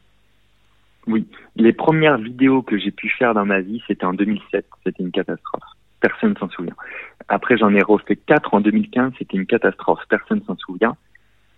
Oui, 1.06 1.26
les 1.56 1.72
premières 1.72 2.18
vidéos 2.18 2.62
que 2.62 2.78
j'ai 2.78 2.92
pu 2.92 3.08
faire 3.08 3.34
dans 3.34 3.46
ma 3.46 3.60
vie 3.60 3.82
c'était 3.86 4.04
en 4.04 4.12
2007. 4.12 4.66
C'était 4.84 5.02
une 5.02 5.10
catastrophe. 5.10 5.62
Personne 6.02 6.36
s'en 6.36 6.48
souvient. 6.50 6.74
Après, 7.28 7.56
j'en 7.56 7.72
ai 7.72 7.80
refait 7.80 8.16
quatre 8.16 8.52
en 8.54 8.60
2015. 8.60 9.12
C'était 9.18 9.36
une 9.36 9.46
catastrophe. 9.46 10.00
Personne 10.08 10.42
s'en 10.44 10.56
souvient. 10.56 10.96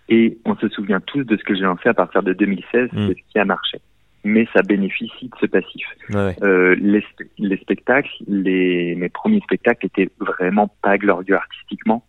Et 0.07 0.37
on 0.45 0.55
se 0.55 0.69
souvient 0.69 1.01
tous 1.01 1.23
de 1.23 1.35
ce 1.35 1.43
que 1.43 1.55
j'ai 1.55 1.63
lancé 1.63 1.89
à 1.89 1.95
partir 1.95 2.21
de 2.21 2.31
2016. 2.31 2.89
Mm. 2.93 3.07
C'est 3.07 3.13
ce 3.15 3.31
qui 3.31 3.39
a 3.39 3.45
marché. 3.45 3.81
Mais 4.23 4.47
ça 4.53 4.61
bénéficie 4.61 5.29
de 5.29 5.35
ce 5.41 5.47
passif. 5.47 5.85
Euh, 6.13 6.75
les, 6.79 7.03
les, 7.39 7.57
spectacles, 7.57 8.09
les, 8.27 8.95
mes 8.95 9.09
premiers 9.09 9.41
spectacles 9.41 9.87
étaient 9.87 10.09
vraiment 10.19 10.67
pas 10.83 10.97
glorieux 10.99 11.35
artistiquement. 11.35 12.05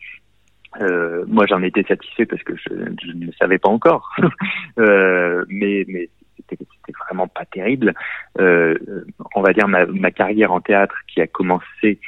Euh, 0.81 1.25
moi, 1.27 1.47
j'en 1.49 1.63
étais 1.63 1.85
satisfait 1.85 2.27
parce 2.27 2.43
que 2.43 2.55
je, 2.55 2.69
je 3.03 3.13
ne 3.13 3.33
savais 3.33 3.59
pas 3.59 3.71
encore. 3.71 4.15
euh, 4.79 5.45
mais 5.49 5.87
mais 5.89 6.11
c'était 6.37 6.65
vraiment 7.09 7.29
pas 7.29 7.47
terrible. 7.47 7.95
On 8.39 9.43
va 9.43 9.53
dire 9.55 9.69
ma, 9.69 9.87
ma, 9.87 10.11
carrière 10.11 10.53
en 10.53 10.61
théâtre 10.61 10.97
qui 11.09 11.23
a 11.23 11.27
commencé 11.27 11.99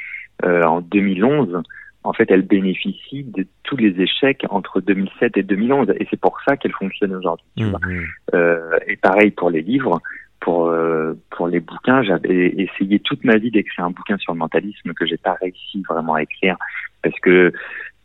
euh, 0.43 0.63
en 0.63 0.81
2011, 0.81 1.61
en 2.03 2.13
fait, 2.13 2.31
elle 2.31 2.43
bénéficie 2.43 3.23
de 3.23 3.45
tous 3.63 3.75
les 3.75 3.99
échecs 4.01 4.45
entre 4.49 4.79
2007 4.79 5.37
et 5.37 5.43
2011, 5.43 5.93
et 5.99 6.07
c'est 6.09 6.19
pour 6.19 6.39
ça 6.47 6.55
qu'elle 6.55 6.71
fonctionne 6.71 7.13
aujourd'hui. 7.13 7.45
Mmh, 7.57 7.65
mmh. 7.65 8.03
euh, 8.35 8.79
et 8.87 8.95
pareil 8.95 9.31
pour 9.31 9.49
les 9.49 9.61
livres, 9.61 10.01
pour 10.39 10.67
euh, 10.67 11.13
pour 11.31 11.47
les 11.47 11.59
bouquins, 11.59 12.01
j'avais 12.03 12.47
essayé 12.57 12.99
toute 12.99 13.23
ma 13.23 13.37
vie 13.37 13.51
d'écrire 13.51 13.85
un 13.85 13.91
bouquin 13.91 14.17
sur 14.17 14.33
le 14.33 14.39
mentalisme 14.39 14.93
que 14.93 15.05
j'ai 15.05 15.17
pas 15.17 15.33
réussi 15.33 15.83
vraiment 15.87 16.13
à 16.13 16.23
écrire 16.23 16.55
parce 17.03 17.19
que 17.19 17.51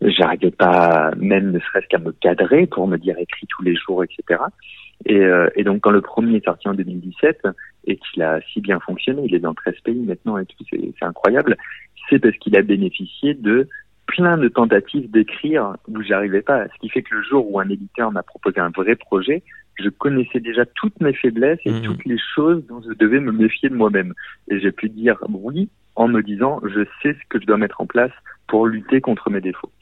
j'arrivais 0.01 0.51
pas 0.51 1.13
même 1.17 1.53
ne 1.53 1.61
serait-ce 1.61 1.87
qu'à 1.87 1.99
me 1.99 2.13
cadrer 2.13 2.67
pour 2.67 2.89
me 2.89 2.97
dire 2.99 3.17
écrit 3.19 3.47
tous 3.49 3.63
les 3.63 3.77
jours, 3.77 4.03
etc. 4.03 4.41
Et, 5.07 5.19
euh, 5.19 5.49
et 5.55 5.65
donc 5.65 5.83
quand 5.83 5.91
le 5.91 6.01
premier 6.01 6.37
est 6.37 6.45
sorti 6.45 6.69
en 6.69 6.75
2017 6.75 7.47
et 7.87 7.97
qu'il 7.97 8.23
a 8.23 8.41
si 8.53 8.61
bien 8.61 8.81
fonctionné, 8.81 9.23
il 9.27 9.35
est 9.35 9.41
dans 9.41 9.55
13 9.55 9.75
pays 9.85 10.03
maintenant 10.03 10.39
et 10.39 10.47
tout, 10.47 10.65
c'est 10.71 11.05
incroyable 11.05 11.57
c'est 12.09 12.19
parce 12.19 12.37
qu'il 12.37 12.57
a 12.57 12.63
bénéficié 12.63 13.35
de 13.35 13.69
plein 14.07 14.37
de 14.37 14.49
tentatives 14.49 15.11
d'écrire 15.11 15.75
où 15.89 16.03
j'arrivais 16.03 16.43
pas. 16.43 16.67
Ce 16.69 16.79
qui 16.81 16.89
fait 16.89 17.03
que 17.03 17.15
le 17.15 17.23
jour 17.23 17.51
où 17.51 17.59
un 17.59 17.69
éditeur 17.69 18.13
m'a 18.13 18.23
proposé 18.23 18.61
un 18.61 18.71
vrai 18.71 18.97
projet, 18.97 19.43
je 19.77 19.89
connaissais 19.89 20.41
déjà 20.41 20.65
toutes 20.67 21.01
mes 21.01 21.15
faiblesses 21.15 21.59
et 21.65 21.73
mmh. 21.73 21.83
toutes 21.83 22.05
les 22.05 22.19
choses 22.35 22.65
dont 22.69 22.81
je 22.83 22.95
devais 22.95 23.21
me 23.21 23.33
méfier 23.33 23.69
de 23.69 23.75
moi-même. 23.75 24.15
Et 24.49 24.61
j'ai 24.61 24.73
pu 24.73 24.89
dire 24.89 25.17
oui 25.29 25.69
en 25.97 26.09
me 26.09 26.23
disant 26.23 26.61
je 26.65 26.85
sais 27.03 27.15
ce 27.15 27.29
que 27.29 27.41
je 27.41 27.47
dois 27.47 27.57
mettre 27.57 27.81
en 27.81 27.87
place 27.87 28.13
pour 28.47 28.67
lutter 28.67 29.01
contre 29.01 29.31
mes 29.31 29.41
défauts. 29.41 29.73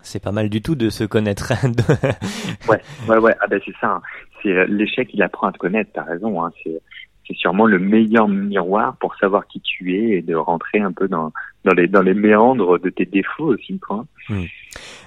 C'est 0.00 0.22
pas 0.22 0.32
mal 0.32 0.50
du 0.50 0.60
tout 0.60 0.74
de 0.74 0.90
se 0.90 1.04
connaître. 1.04 1.52
ouais, 2.68 2.80
ouais, 3.08 3.18
ouais. 3.18 3.34
Ah 3.40 3.46
ben 3.46 3.60
c'est 3.64 3.74
ça. 3.80 3.92
Hein. 3.92 4.02
C'est 4.42 4.52
euh, 4.52 4.66
l'échec, 4.66 5.08
il 5.14 5.22
apprend 5.22 5.46
à 5.46 5.52
te 5.52 5.58
connaître. 5.58 5.90
T'as 5.94 6.04
raison. 6.04 6.44
Hein. 6.44 6.52
C'est 6.62 6.78
c'est 7.26 7.36
sûrement 7.36 7.66
le 7.66 7.78
meilleur 7.78 8.28
miroir 8.28 8.96
pour 8.96 9.14
savoir 9.16 9.46
qui 9.46 9.60
tu 9.60 9.96
es 9.96 10.18
et 10.18 10.22
de 10.22 10.34
rentrer 10.34 10.80
un 10.80 10.92
peu 10.92 11.08
dans, 11.08 11.32
dans, 11.64 11.72
les, 11.72 11.88
dans 11.88 12.02
les 12.02 12.14
méandres 12.14 12.78
de 12.78 12.90
tes 12.90 13.06
défauts 13.06 13.54
aussi. 13.54 13.78
Quoi. 13.78 14.04
Hmm. 14.28 14.44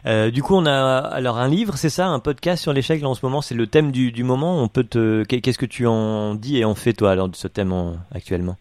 Euh, 0.06 0.32
du 0.32 0.41
coup, 0.41 0.56
on 0.56 0.65
a 0.65 0.99
alors 0.99 1.38
un 1.38 1.47
livre, 1.47 1.75
c'est 1.75 1.89
ça, 1.89 2.08
un 2.08 2.19
podcast 2.19 2.63
sur 2.63 2.73
l'échec. 2.73 3.03
en 3.03 3.13
ce 3.13 3.25
moment, 3.25 3.41
c'est 3.41 3.56
le 3.56 3.67
thème 3.67 3.91
du, 3.91 4.12
du 4.12 4.23
moment. 4.23 4.62
On 4.62 4.67
peut 4.67 4.84
te, 4.84 5.23
qu'est-ce 5.23 5.60
que 5.60 5.65
tu 5.65 5.86
en 5.86 6.36
dis 6.36 6.58
et 6.58 6.65
en 6.65 6.75
fais 6.75 6.93
toi 6.93 7.12
alors 7.12 7.30
de 7.30 7.36
ce 7.36 7.47
thème 7.47 7.73
actuellement? 8.13 8.58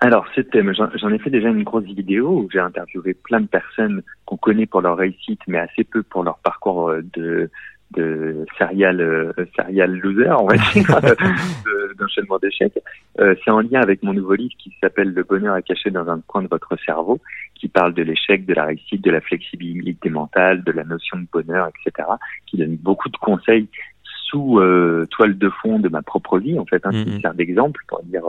Alors, 0.00 0.26
ce 0.34 0.40
thème, 0.40 0.74
j'en 0.74 1.10
ai 1.10 1.18
fait 1.20 1.30
déjà 1.30 1.48
une 1.48 1.62
grosse 1.62 1.84
vidéo 1.84 2.30
où 2.30 2.48
j'ai 2.52 2.58
interviewé 2.58 3.14
plein 3.14 3.40
de 3.40 3.46
personnes 3.46 4.02
qu'on 4.26 4.36
connaît 4.36 4.66
pour 4.66 4.80
leur 4.80 4.96
réussite, 4.96 5.38
mais 5.46 5.58
assez 5.58 5.84
peu 5.84 6.02
pour 6.02 6.24
leur 6.24 6.38
parcours 6.38 6.88
euh, 6.88 7.02
de, 7.14 7.48
de 7.94 8.44
serial 8.58 9.00
euh, 9.00 9.32
serial 9.56 9.98
loser, 9.98 10.30
on 10.38 10.46
va 10.46 10.56
dire, 10.56 11.00
d'enchaînement 11.98 12.38
d'échecs. 12.38 12.78
Euh, 13.20 13.34
c'est 13.44 13.50
en 13.50 13.60
lien 13.60 13.80
avec 13.80 14.02
mon 14.02 14.12
nouveau 14.12 14.34
livre 14.34 14.54
qui 14.58 14.74
s'appelle 14.80 15.12
Le 15.12 15.22
bonheur 15.22 15.56
est 15.56 15.62
caché 15.62 15.90
dans 15.90 16.08
un 16.08 16.20
coin 16.26 16.42
de 16.42 16.48
votre 16.48 16.76
cerveau, 16.84 17.20
qui 17.54 17.68
parle 17.68 17.94
de 17.94 18.02
l'échec, 18.02 18.46
de 18.46 18.54
la 18.54 18.64
réussite, 18.64 19.02
de 19.02 19.10
la 19.10 19.20
flexibilité 19.20 20.10
mentale, 20.10 20.64
de 20.64 20.72
la 20.72 20.84
notion 20.84 21.18
de 21.18 21.26
bonheur, 21.32 21.68
etc., 21.68 22.08
qui 22.46 22.56
donne 22.58 22.76
beaucoup 22.76 23.08
de 23.08 23.16
conseils 23.16 23.68
sous 24.04 24.58
euh, 24.58 25.06
toile 25.10 25.36
de 25.36 25.50
fond 25.50 25.78
de 25.78 25.88
ma 25.88 26.02
propre 26.02 26.38
vie, 26.38 26.58
en 26.58 26.64
fait, 26.64 26.84
hein, 26.86 26.90
qui 26.90 27.04
mm-hmm. 27.04 27.20
sert 27.20 27.34
d'exemple 27.34 27.82
pour 27.86 28.02
dire 28.04 28.22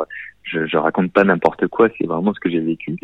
je, 0.43 0.65
je 0.67 0.77
raconte 0.77 1.11
pas 1.11 1.23
n'importe 1.23 1.67
quoi, 1.67 1.87
c'est 1.97 2.05
vraiment 2.05 2.33
ce 2.33 2.39
que 2.39 2.49
j'ai 2.49 2.59
vécu. 2.59 2.97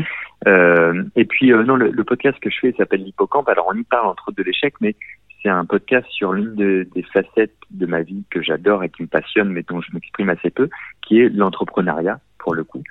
Euh, 0.47 1.03
et 1.15 1.25
puis 1.25 1.51
euh, 1.51 1.63
non, 1.63 1.75
le, 1.75 1.89
le, 1.89 2.03
podcast 2.03 2.37
que 2.39 2.49
je 2.49 2.59
fais 2.59 2.73
s'appelle 2.77 3.03
l'hippocampe. 3.03 3.47
Alors 3.49 3.67
on 3.73 3.77
y 3.77 3.83
parle 3.83 4.07
entre 4.07 4.29
autres 4.29 4.37
de 4.37 4.43
l'échec, 4.43 4.73
mais 4.81 4.95
c'est 5.41 5.49
un 5.49 5.65
podcast 5.65 6.07
sur 6.09 6.33
l'une 6.33 6.55
des 6.55 7.03
facettes 7.13 7.55
de 7.71 7.85
ma 7.85 8.01
vie 8.01 8.23
que 8.29 8.41
j'adore 8.41 8.83
et 8.83 8.89
qui 8.89 9.03
me 9.03 9.07
passionne, 9.07 9.49
mais 9.49 9.63
dont 9.63 9.81
je 9.81 9.91
m'exprime 9.93 10.29
assez 10.29 10.49
peu, 10.49 10.69
qui 11.01 11.21
est 11.21 11.29
l'entrepreneuriat 11.29 12.19
pour 12.39 12.55
le 12.55 12.63
coup. 12.63 12.83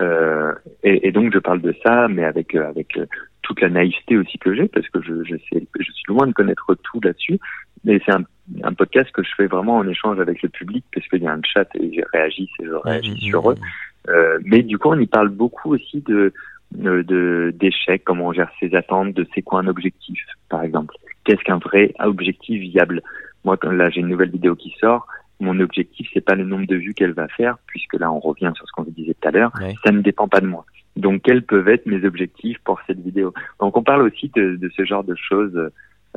Euh, 0.00 0.54
et, 0.82 1.08
et, 1.08 1.12
donc 1.12 1.32
je 1.32 1.38
parle 1.38 1.60
de 1.60 1.74
ça, 1.84 2.08
mais 2.08 2.24
avec 2.24 2.54
euh, 2.54 2.68
avec 2.68 2.96
euh, 2.96 3.06
toute 3.42 3.60
la 3.60 3.68
naïveté 3.68 4.16
aussi 4.16 4.38
que 4.38 4.54
j'ai, 4.54 4.68
parce 4.68 4.88
que 4.88 5.02
je, 5.02 5.24
je, 5.24 5.36
sais, 5.50 5.66
je 5.78 5.92
suis 5.92 6.04
loin 6.08 6.26
de 6.26 6.32
connaître 6.32 6.74
tout 6.82 7.00
là-dessus. 7.02 7.38
Mais 7.84 8.00
c'est 8.06 8.12
un, 8.12 8.24
un, 8.62 8.74
podcast 8.74 9.10
que 9.12 9.24
je 9.24 9.30
fais 9.36 9.46
vraiment 9.46 9.76
en 9.76 9.88
échange 9.88 10.20
avec 10.20 10.40
le 10.42 10.48
public, 10.48 10.84
parce 10.94 11.06
qu'il 11.08 11.22
y 11.22 11.26
a 11.26 11.32
un 11.32 11.40
chat 11.42 11.68
et 11.74 11.92
je 11.92 12.02
réagis 12.12 12.48
et 12.60 12.64
je 12.64 12.74
réagis 12.74 13.18
sur 13.18 13.50
eux. 13.50 13.56
Euh, 14.08 14.38
mais 14.44 14.62
du 14.62 14.78
coup, 14.78 14.90
on 14.90 14.98
y 14.98 15.06
parle 15.06 15.28
beaucoup 15.28 15.74
aussi 15.74 16.00
de 16.00 16.32
de 16.72 17.52
d'échecs, 17.54 18.02
comment 18.04 18.28
on 18.28 18.32
gère 18.32 18.50
ses 18.58 18.74
attentes, 18.74 19.12
de 19.12 19.26
c'est 19.34 19.42
quoi 19.42 19.60
un 19.60 19.66
objectif, 19.66 20.18
par 20.48 20.62
exemple 20.62 20.94
qu'est-ce 21.24 21.42
qu'un 21.42 21.58
vrai 21.58 21.94
objectif 21.98 22.60
viable? 22.60 23.02
Moi, 23.44 23.56
quand 23.56 23.70
là, 23.72 23.90
j'ai 23.90 24.00
une 24.00 24.08
nouvelle 24.08 24.30
vidéo 24.30 24.54
qui 24.54 24.74
sort. 24.80 25.06
Mon 25.40 25.58
objectif, 25.58 26.08
c'est 26.12 26.20
pas 26.20 26.34
le 26.34 26.44
nombre 26.44 26.66
de 26.66 26.76
vues 26.76 26.94
qu'elle 26.94 27.12
va 27.12 27.26
faire, 27.28 27.56
puisque 27.66 27.94
là, 27.94 28.12
on 28.12 28.20
revient 28.20 28.52
sur 28.54 28.66
ce 28.66 28.72
qu'on 28.72 28.84
vous 28.84 28.92
disait 28.92 29.14
tout 29.20 29.28
à 29.28 29.32
l'heure. 29.32 29.52
Ça 29.84 29.90
ne 29.90 30.00
dépend 30.00 30.28
pas 30.28 30.40
de 30.40 30.46
moi. 30.46 30.64
Donc, 30.94 31.22
quels 31.22 31.42
peuvent 31.42 31.68
être 31.68 31.86
mes 31.86 32.04
objectifs 32.04 32.58
pour 32.64 32.80
cette 32.86 33.00
vidéo? 33.00 33.34
Donc, 33.60 33.76
on 33.76 33.82
parle 33.82 34.02
aussi 34.02 34.30
de, 34.36 34.56
de 34.56 34.70
ce 34.76 34.84
genre 34.84 35.02
de 35.02 35.16
choses 35.16 35.58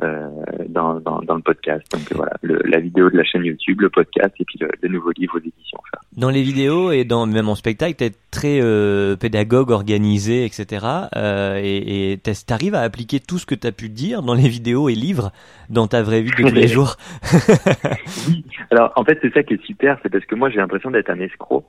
euh, 0.02 0.28
dans, 0.68 1.00
dans, 1.00 1.20
dans, 1.20 1.36
le 1.36 1.42
podcast. 1.42 1.82
Donc 1.90 2.02
voilà, 2.12 2.32
le, 2.42 2.60
la 2.64 2.80
vidéo 2.80 3.08
de 3.08 3.16
la 3.16 3.24
chaîne 3.24 3.44
YouTube, 3.44 3.80
le 3.80 3.88
podcast 3.88 4.34
et 4.38 4.44
puis 4.44 4.58
le, 4.60 4.68
le 4.82 4.88
nouveau 4.90 5.10
livre 5.16 5.36
aux 5.36 5.40
éditions. 5.40 5.78
Dans 6.16 6.28
les 6.28 6.42
vidéos 6.42 6.92
et 6.92 7.04
dans 7.04 7.26
même 7.26 7.48
en 7.48 7.54
spectacle, 7.54 7.94
tu 7.96 8.04
es 8.04 8.12
très 8.30 8.60
euh, 8.60 9.16
pédagogue, 9.16 9.70
organisé, 9.70 10.44
etc. 10.44 10.86
Euh, 11.16 11.60
et 11.62 12.18
tu 12.22 12.52
arrives 12.52 12.74
à 12.74 12.80
appliquer 12.80 13.20
tout 13.20 13.38
ce 13.38 13.46
que 13.46 13.54
tu 13.54 13.66
as 13.66 13.72
pu 13.72 13.88
dire 13.88 14.22
dans 14.22 14.34
les 14.34 14.48
vidéos 14.48 14.88
et 14.88 14.94
livres 14.94 15.32
dans 15.70 15.86
ta 15.86 16.02
vraie 16.02 16.20
vie 16.20 16.30
de 16.30 16.48
tous 16.48 16.54
les 16.54 16.68
jours? 16.74 16.96
oui, 18.28 18.44
alors 18.70 18.92
en 18.96 19.04
fait 19.04 19.18
c'est 19.22 19.32
ça 19.32 19.42
qui 19.42 19.54
est 19.54 19.64
super, 19.64 19.98
c'est 20.02 20.10
parce 20.10 20.24
que 20.26 20.34
moi 20.34 20.50
j'ai 20.50 20.58
l'impression 20.58 20.90
d'être 20.90 21.10
un 21.10 21.20
escroc. 21.20 21.64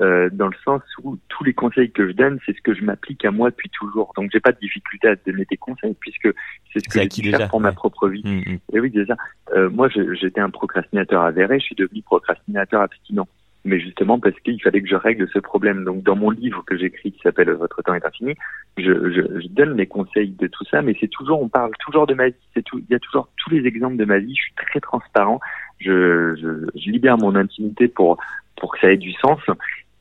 Euh, 0.00 0.30
dans 0.32 0.46
le 0.46 0.56
sens 0.64 0.80
où 1.02 1.18
tous 1.28 1.44
les 1.44 1.52
conseils 1.52 1.90
que 1.90 2.08
je 2.08 2.12
donne, 2.12 2.38
c'est 2.46 2.56
ce 2.56 2.62
que 2.62 2.74
je 2.74 2.82
m'applique 2.82 3.26
à 3.26 3.30
moi 3.30 3.50
depuis 3.50 3.68
toujours. 3.68 4.12
Donc 4.16 4.30
j'ai 4.32 4.40
pas 4.40 4.52
de 4.52 4.58
difficulté 4.58 5.08
à 5.08 5.16
donner 5.16 5.44
des 5.50 5.58
conseils 5.58 5.94
puisque 6.00 6.28
c'est 6.72 6.80
ce 6.80 6.88
que 6.88 7.22
j'ai 7.22 7.30
faire 7.30 7.48
pour 7.50 7.60
ma 7.60 7.72
propre 7.72 8.08
vie. 8.08 8.22
Mm, 8.24 8.52
mm. 8.52 8.58
Et 8.72 8.80
oui, 8.80 8.90
déjà, 8.90 9.16
euh, 9.54 9.68
moi 9.68 9.88
j'étais 9.90 10.40
un 10.40 10.48
procrastinateur 10.48 11.20
avéré, 11.20 11.60
je 11.60 11.66
suis 11.66 11.74
devenu 11.74 12.00
procrastinateur 12.02 12.80
abstinent. 12.80 13.28
Mais 13.64 13.78
justement 13.78 14.18
parce 14.18 14.34
qu'il 14.40 14.60
fallait 14.62 14.80
que 14.80 14.88
je 14.88 14.96
règle 14.96 15.28
ce 15.30 15.38
problème. 15.38 15.84
Donc 15.84 16.02
dans 16.02 16.16
mon 16.16 16.30
livre 16.30 16.64
que 16.66 16.76
j'écris 16.76 17.12
qui 17.12 17.20
s'appelle 17.20 17.50
Votre 17.50 17.82
temps 17.82 17.94
est 17.94 18.04
infini, 18.04 18.34
je, 18.78 18.82
je, 18.82 19.40
je, 19.40 19.48
donne 19.48 19.76
les 19.76 19.86
conseils 19.86 20.30
de 20.30 20.46
tout 20.46 20.64
ça, 20.70 20.80
mais 20.80 20.96
c'est 21.00 21.08
toujours, 21.08 21.42
on 21.42 21.48
parle 21.48 21.70
toujours 21.80 22.06
de 22.06 22.14
ma 22.14 22.28
vie. 22.28 22.34
C'est 22.54 22.62
tout, 22.62 22.78
il 22.78 22.90
y 22.90 22.96
a 22.96 22.98
toujours 22.98 23.28
tous 23.36 23.50
les 23.50 23.66
exemples 23.66 23.98
de 23.98 24.06
ma 24.06 24.18
vie. 24.18 24.34
Je 24.34 24.42
suis 24.42 24.54
très 24.54 24.80
transparent. 24.80 25.38
Je, 25.80 26.34
je, 26.36 26.80
je 26.80 26.90
libère 26.90 27.18
mon 27.18 27.36
intimité 27.36 27.88
pour 27.88 28.18
pour 28.56 28.72
que 28.72 28.80
ça 28.80 28.92
ait 28.92 28.96
du 28.96 29.12
sens. 29.12 29.40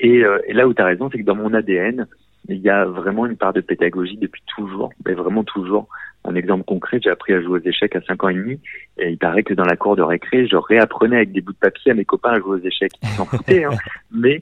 Et, 0.02 0.24
euh, 0.24 0.40
et 0.48 0.54
là 0.54 0.68
où 0.68 0.74
tu 0.74 0.82
as 0.82 0.86
raison, 0.86 1.10
c'est 1.12 1.20
que 1.20 1.26
dans 1.26 1.36
mon 1.36 1.54
ADN, 1.54 2.08
il 2.50 2.58
y 2.58 2.70
a 2.70 2.86
vraiment 2.86 3.28
une 3.28 3.38
part 3.38 3.54
de 3.54 3.62
pédagogie 3.62 4.18
depuis 4.18 4.42
toujours, 4.48 4.92
mais 5.06 5.14
vraiment 5.14 5.44
toujours. 5.44 5.88
Un 6.26 6.36
exemple 6.36 6.64
concret, 6.66 7.00
j'ai 7.02 7.12
appris 7.12 7.34
à 7.34 7.42
jouer 7.42 7.60
aux 7.60 7.64
échecs 7.64 7.96
à 7.96 8.02
5 8.02 8.24
ans 8.24 8.30
et 8.30 8.34
demi, 8.34 8.60
et 8.98 9.12
il 9.12 9.18
paraît 9.18 9.44
que 9.44 9.54
dans 9.54 9.64
la 9.64 9.76
cour 9.76 9.96
de 9.96 10.02
récré, 10.02 10.48
je 10.48 10.56
réapprenais 10.56 11.18
avec 11.18 11.32
des 11.32 11.42
bouts 11.42 11.54
de 11.54 11.58
papier 11.58 11.92
à 11.92 11.96
mes 11.96 12.06
copains 12.06 12.32
à 12.32 12.40
jouer 12.40 12.60
aux 12.60 12.66
échecs. 12.66 12.94
Ils 13.04 13.10
s'en 13.10 13.26
foutaient, 13.26 13.64
hein. 13.64 13.72
mais 14.12 14.42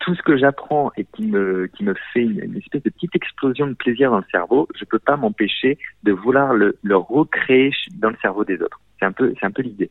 tout 0.00 0.14
ce 0.14 0.22
que 0.22 0.36
j'apprends 0.36 0.90
et 0.96 1.04
qui 1.04 1.26
me 1.26 1.66
qui 1.68 1.84
me 1.84 1.94
fait 2.12 2.22
une, 2.22 2.56
espèce 2.56 2.82
de 2.82 2.90
petite 2.90 3.14
explosion 3.14 3.66
de 3.66 3.74
plaisir 3.74 4.10
dans 4.10 4.18
le 4.18 4.24
cerveau, 4.30 4.66
je 4.74 4.84
peux 4.84 4.98
pas 4.98 5.16
m'empêcher 5.16 5.78
de 6.02 6.12
vouloir 6.12 6.54
le, 6.54 6.76
le 6.82 6.96
recréer 6.96 7.70
dans 7.98 8.10
le 8.10 8.16
cerveau 8.20 8.44
des 8.44 8.60
autres. 8.60 8.80
C'est 8.98 9.04
un 9.04 9.12
peu 9.12 9.32
c'est 9.38 9.46
un 9.46 9.50
peu 9.50 9.62
l'idée. 9.62 9.90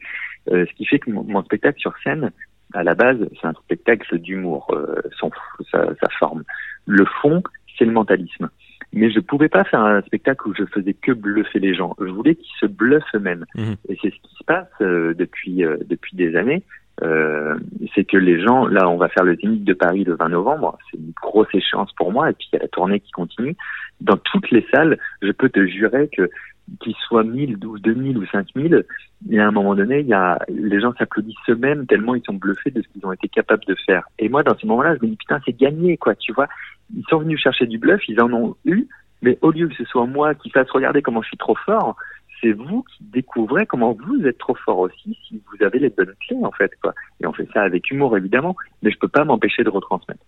Euh, 0.51 0.65
ce 0.65 0.73
qui 0.75 0.85
fait 0.85 0.99
que 0.99 1.09
mon, 1.11 1.43
spectacle 1.43 1.79
sur 1.79 1.93
scène, 2.03 2.31
à 2.73 2.83
la 2.83 2.95
base, 2.95 3.17
c'est 3.39 3.47
un 3.47 3.53
spectacle 3.53 4.17
d'humour, 4.19 4.67
euh, 4.71 5.01
son 5.17 5.31
sa, 5.71 5.85
sa 5.95 6.09
forme. 6.19 6.43
Le 6.85 7.05
fond, 7.21 7.41
c'est 7.77 7.85
le 7.85 7.91
mentalisme. 7.91 8.49
Mais 8.93 9.11
je 9.11 9.19
pouvais 9.19 9.49
pas 9.49 9.63
faire 9.63 9.81
un 9.81 10.01
spectacle 10.01 10.47
où 10.47 10.53
je 10.55 10.63
faisais 10.65 10.93
que 10.93 11.11
bluffer 11.11 11.59
les 11.59 11.75
gens. 11.75 11.95
Je 11.99 12.09
voulais 12.09 12.35
qu'ils 12.35 12.55
se 12.59 12.65
bluffent 12.65 13.03
eux-mêmes. 13.15 13.45
Mmh. 13.55 13.73
Et 13.89 13.97
c'est 14.01 14.09
ce 14.09 14.15
qui 14.21 14.35
se 14.37 14.43
passe 14.45 14.67
euh, 14.81 15.13
depuis 15.13 15.63
euh, 15.63 15.77
depuis 15.85 16.15
des 16.15 16.35
années. 16.35 16.63
Euh, 17.03 17.55
c'est 17.93 18.05
que 18.05 18.17
les 18.17 18.41
gens, 18.41 18.65
là, 18.65 18.89
on 18.89 18.97
va 18.97 19.07
faire 19.09 19.23
le 19.23 19.35
Zénith 19.35 19.63
de 19.63 19.73
Paris 19.73 20.03
le 20.03 20.15
20 20.15 20.29
novembre. 20.29 20.77
C'est 20.89 20.97
une 20.97 21.11
grosse 21.21 21.53
échéance 21.53 21.91
pour 21.93 22.11
moi. 22.11 22.29
Et 22.29 22.33
puis 22.33 22.47
il 22.51 22.55
y 22.55 22.59
a 22.59 22.63
la 22.63 22.69
tournée 22.69 22.99
qui 22.99 23.11
continue. 23.11 23.55
Dans 24.01 24.17
toutes 24.17 24.49
les 24.51 24.65
salles, 24.73 24.97
je 25.21 25.31
peux 25.31 25.49
te 25.49 25.65
jurer 25.67 26.09
que 26.15 26.29
qu'ils 26.81 26.95
soient 27.07 27.23
1000, 27.23 27.57
12, 27.57 27.81
2000 27.81 28.17
ou 28.17 28.25
5000, 28.25 28.85
et 29.29 29.39
à 29.39 29.47
un 29.47 29.51
moment 29.51 29.75
donné, 29.75 30.01
il 30.01 30.07
y 30.07 30.13
a, 30.13 30.39
les 30.49 30.79
gens 30.79 30.93
s'applaudissent 30.97 31.35
eux-mêmes 31.49 31.85
tellement 31.87 32.15
ils 32.15 32.23
sont 32.23 32.33
bluffés 32.33 32.71
de 32.71 32.81
ce 32.81 32.87
qu'ils 32.89 33.05
ont 33.05 33.11
été 33.11 33.27
capables 33.27 33.65
de 33.65 33.75
faire. 33.85 34.03
Et 34.19 34.29
moi, 34.29 34.43
dans 34.43 34.57
ces 34.57 34.67
moments-là, 34.67 34.95
je 34.95 35.05
me 35.05 35.11
dis, 35.11 35.17
putain, 35.17 35.39
c'est 35.45 35.57
gagné, 35.57 35.97
quoi, 35.97 36.15
tu 36.15 36.33
vois. 36.33 36.47
Ils 36.95 37.05
sont 37.09 37.19
venus 37.19 37.39
chercher 37.41 37.65
du 37.65 37.77
bluff, 37.77 38.01
ils 38.07 38.21
en 38.21 38.31
ont 38.31 38.55
eu, 38.65 38.87
mais 39.21 39.37
au 39.41 39.51
lieu 39.51 39.67
que 39.67 39.75
ce 39.75 39.85
soit 39.85 40.05
moi 40.05 40.35
qui 40.35 40.49
fasse 40.49 40.69
regarder 40.69 41.01
comment 41.01 41.21
je 41.21 41.27
suis 41.27 41.37
trop 41.37 41.55
fort, 41.65 41.95
c'est 42.41 42.51
vous 42.51 42.83
qui 42.83 43.03
découvrez 43.03 43.65
comment 43.65 43.93
vous 43.93 44.25
êtes 44.25 44.37
trop 44.37 44.55
fort 44.55 44.79
aussi 44.79 45.17
si 45.27 45.41
vous 45.51 45.65
avez 45.65 45.79
les 45.79 45.89
bonnes 45.89 46.13
clés 46.27 46.37
en 46.43 46.51
fait 46.51 46.71
quoi. 46.81 46.93
Et 47.21 47.27
on 47.27 47.33
fait 47.33 47.47
ça 47.53 47.63
avec 47.63 47.89
humour 47.89 48.15
évidemment, 48.15 48.55
mais 48.83 48.91
je 48.91 48.97
peux 48.97 49.07
pas 49.07 49.25
m'empêcher 49.25 49.63
de 49.63 49.69
retransmettre. 49.69 50.21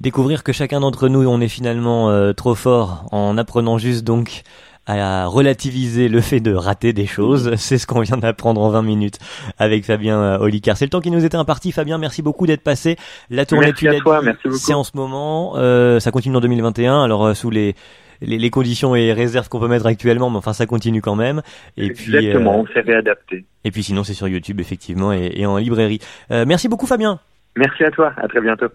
Découvrir 0.00 0.44
que 0.44 0.52
chacun 0.52 0.80
d'entre 0.80 1.08
nous 1.08 1.26
on 1.28 1.40
est 1.40 1.48
finalement 1.48 2.10
euh, 2.10 2.32
trop 2.32 2.54
fort 2.54 3.06
en 3.12 3.36
apprenant 3.36 3.78
juste 3.78 4.04
donc 4.04 4.42
à 4.86 5.26
relativiser 5.26 6.08
le 6.08 6.20
fait 6.20 6.40
de 6.40 6.54
rater 6.54 6.92
des 6.92 7.06
choses. 7.06 7.54
C'est 7.56 7.78
ce 7.78 7.86
qu'on 7.86 8.00
vient 8.00 8.16
d'apprendre 8.16 8.60
en 8.60 8.70
20 8.70 8.82
minutes 8.82 9.18
avec 9.58 9.84
Fabien 9.84 10.18
euh, 10.18 10.38
Olicard. 10.38 10.76
C'est 10.76 10.86
le 10.86 10.90
temps 10.90 11.00
qui 11.00 11.10
nous 11.10 11.24
était 11.24 11.36
imparti. 11.36 11.72
Fabien, 11.72 11.98
merci 11.98 12.22
beaucoup 12.22 12.46
d'être 12.46 12.62
passé. 12.62 12.96
La 13.30 13.46
tournée, 13.46 13.66
merci 13.66 13.86
tu 13.86 13.86
l'as 13.86 14.56
c'est 14.56 14.74
en 14.74 14.84
ce 14.84 14.96
moment. 14.96 15.54
Euh, 15.56 16.00
ça 16.00 16.10
continue 16.10 16.36
en 16.36 16.40
2021. 16.40 17.02
Alors, 17.02 17.36
sous 17.36 17.50
les 17.50 17.74
les, 18.20 18.38
les, 18.38 18.50
conditions 18.50 18.94
et 18.96 19.12
réserves 19.12 19.48
qu'on 19.48 19.60
peut 19.60 19.68
mettre 19.68 19.86
actuellement, 19.86 20.30
mais 20.30 20.36
enfin 20.36 20.52
ça 20.52 20.66
continue 20.66 21.02
quand 21.02 21.16
même. 21.16 21.42
Et 21.76 21.86
Exactement, 21.86 22.22
puis, 22.22 22.36
euh, 22.36 22.48
on 22.48 22.66
s'est 22.66 22.80
réadapté. 22.80 23.44
Et 23.64 23.70
puis 23.70 23.82
sinon 23.82 24.04
c'est 24.04 24.14
sur 24.14 24.28
YouTube 24.28 24.60
effectivement 24.60 25.12
et, 25.12 25.32
et 25.34 25.46
en 25.46 25.56
librairie. 25.58 26.00
Euh, 26.30 26.44
merci 26.46 26.68
beaucoup 26.68 26.86
Fabien. 26.86 27.20
Merci 27.56 27.84
à 27.84 27.90
toi, 27.90 28.12
à 28.18 28.28
très 28.28 28.40
bientôt. 28.40 28.66